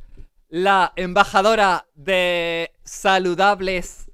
[0.48, 4.10] la embajadora de saludables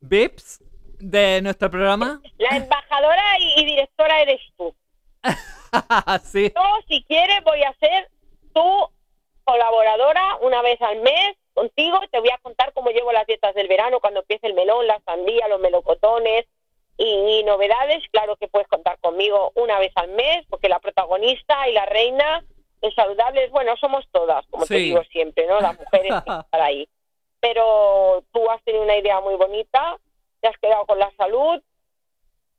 [0.00, 0.61] VIPs
[1.02, 2.20] de nuestro programa?
[2.38, 3.22] La embajadora
[3.56, 4.74] y, directora eres tú.
[6.22, 6.52] sí.
[6.54, 8.08] Yo, si quieres, voy a ser
[8.54, 8.90] tu
[9.44, 11.98] colaboradora una vez al mes contigo.
[12.10, 15.00] Te voy a contar cómo llevo las dietas del verano, cuando empiece el melón, la
[15.04, 16.46] sandía, los melocotones
[16.96, 18.04] y, y novedades.
[18.12, 22.44] Claro que puedes contar conmigo una vez al mes, porque la protagonista y la reina
[22.80, 25.60] de saludables, bueno, somos todas, como te digo siempre, ¿no?
[25.60, 26.88] Las mujeres que estar ahí.
[27.40, 29.98] Pero tú has tenido una idea muy bonita,
[30.42, 31.62] te has quedado con la salud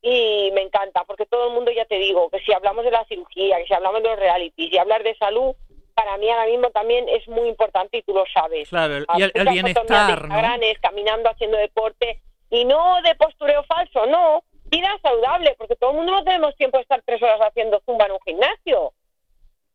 [0.01, 3.05] y me encanta, porque todo el mundo ya te digo, que si hablamos de la
[3.05, 5.53] cirugía, que si hablamos de los realities y hablar de salud,
[5.93, 8.67] para mí ahora mismo también es muy importante y tú lo sabes.
[8.69, 10.35] Claro, el- y el, bienestar, ¿no?
[10.81, 16.13] Caminando, haciendo deporte y no de postureo falso, no, vida saludable, porque todo el mundo
[16.13, 18.93] no tenemos tiempo de estar tres horas haciendo zumba en un gimnasio.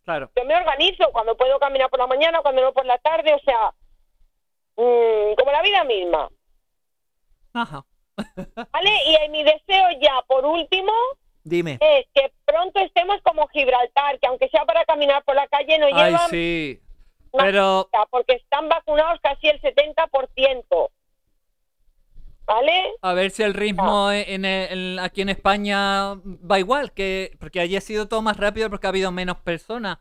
[0.05, 0.31] Claro.
[0.37, 3.39] Yo me organizo cuando puedo caminar por la mañana, cuando no por la tarde, o
[3.41, 3.73] sea,
[4.77, 6.29] mm, como la vida misma.
[7.55, 7.85] Ajá.
[8.73, 8.91] ¿Vale?
[9.07, 10.93] Y mi deseo ya, por último,
[11.45, 11.79] Dime.
[11.81, 15.87] es que pronto estemos como Gibraltar, que aunque sea para caminar por la calle, no
[15.87, 16.81] Ay, llevan sí.
[17.33, 20.91] Pero, porque están vacunados casi el 70%.
[22.47, 22.95] ¿Vale?
[23.03, 27.61] a ver si el ritmo en el- en- aquí en España va igual, que porque
[27.61, 29.99] allí ha sido todo más rápido porque ha habido menos personas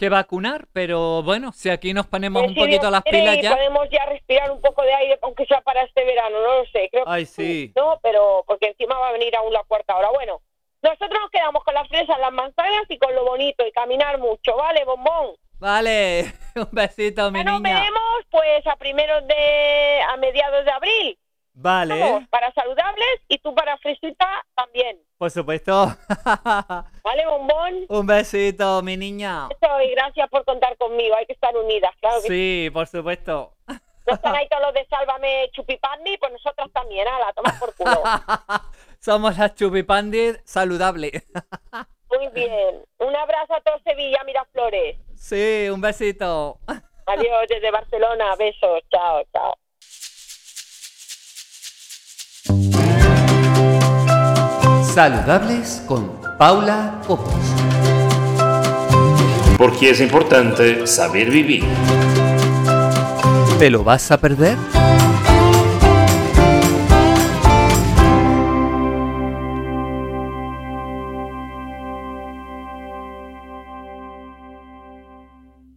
[0.00, 3.38] que vacunar, pero bueno, si aquí nos ponemos Pues un si poquito Dios las pilas
[3.42, 3.54] ya.
[3.54, 6.88] podemos ya respirar un poco de aire, aunque sea para este verano, no lo sé.
[6.90, 7.72] Creo Ay, que sí.
[7.76, 10.08] no, pero porque encima va a venir aún la cuarta hora.
[10.10, 10.40] Bueno,
[10.82, 14.56] nosotros nos quedamos con las fresas, las manzanas y con lo bonito y caminar mucho,
[14.56, 15.36] ¿vale, bombón?
[15.58, 17.78] Vale, un besito, mi Ya nos niña.
[17.80, 21.18] veremos pues a primeros de a mediados de abril.
[21.52, 24.98] Vale, Vamos, para saludables y tú para fresita también.
[25.18, 25.86] por supuesto.
[27.04, 27.86] ¿Vale, bombón?
[27.88, 29.48] un besito, mi niña.
[29.50, 31.14] Eso, y gracias por contar conmigo.
[31.18, 32.28] Hay que estar unidas, claro que sí.
[32.28, 33.52] Sí, por supuesto.
[34.06, 37.74] No están ahí todos los de Sálvame Chupipandi, pues nosotras también, a la toma por
[37.76, 38.02] culo.
[39.00, 41.26] Somos las chupipandis saludables.
[42.10, 42.82] Muy bien.
[42.98, 44.96] Un abrazo a todo Sevilla, Miraflores.
[45.14, 46.58] sí, un besito.
[47.06, 48.34] Adiós desde Barcelona.
[48.36, 48.80] Besos.
[48.90, 49.54] Chao, chao.
[54.94, 57.32] Saludables con Paula Copos.
[59.56, 61.64] Porque es importante saber vivir.
[63.60, 64.56] ¿Te lo vas a perder?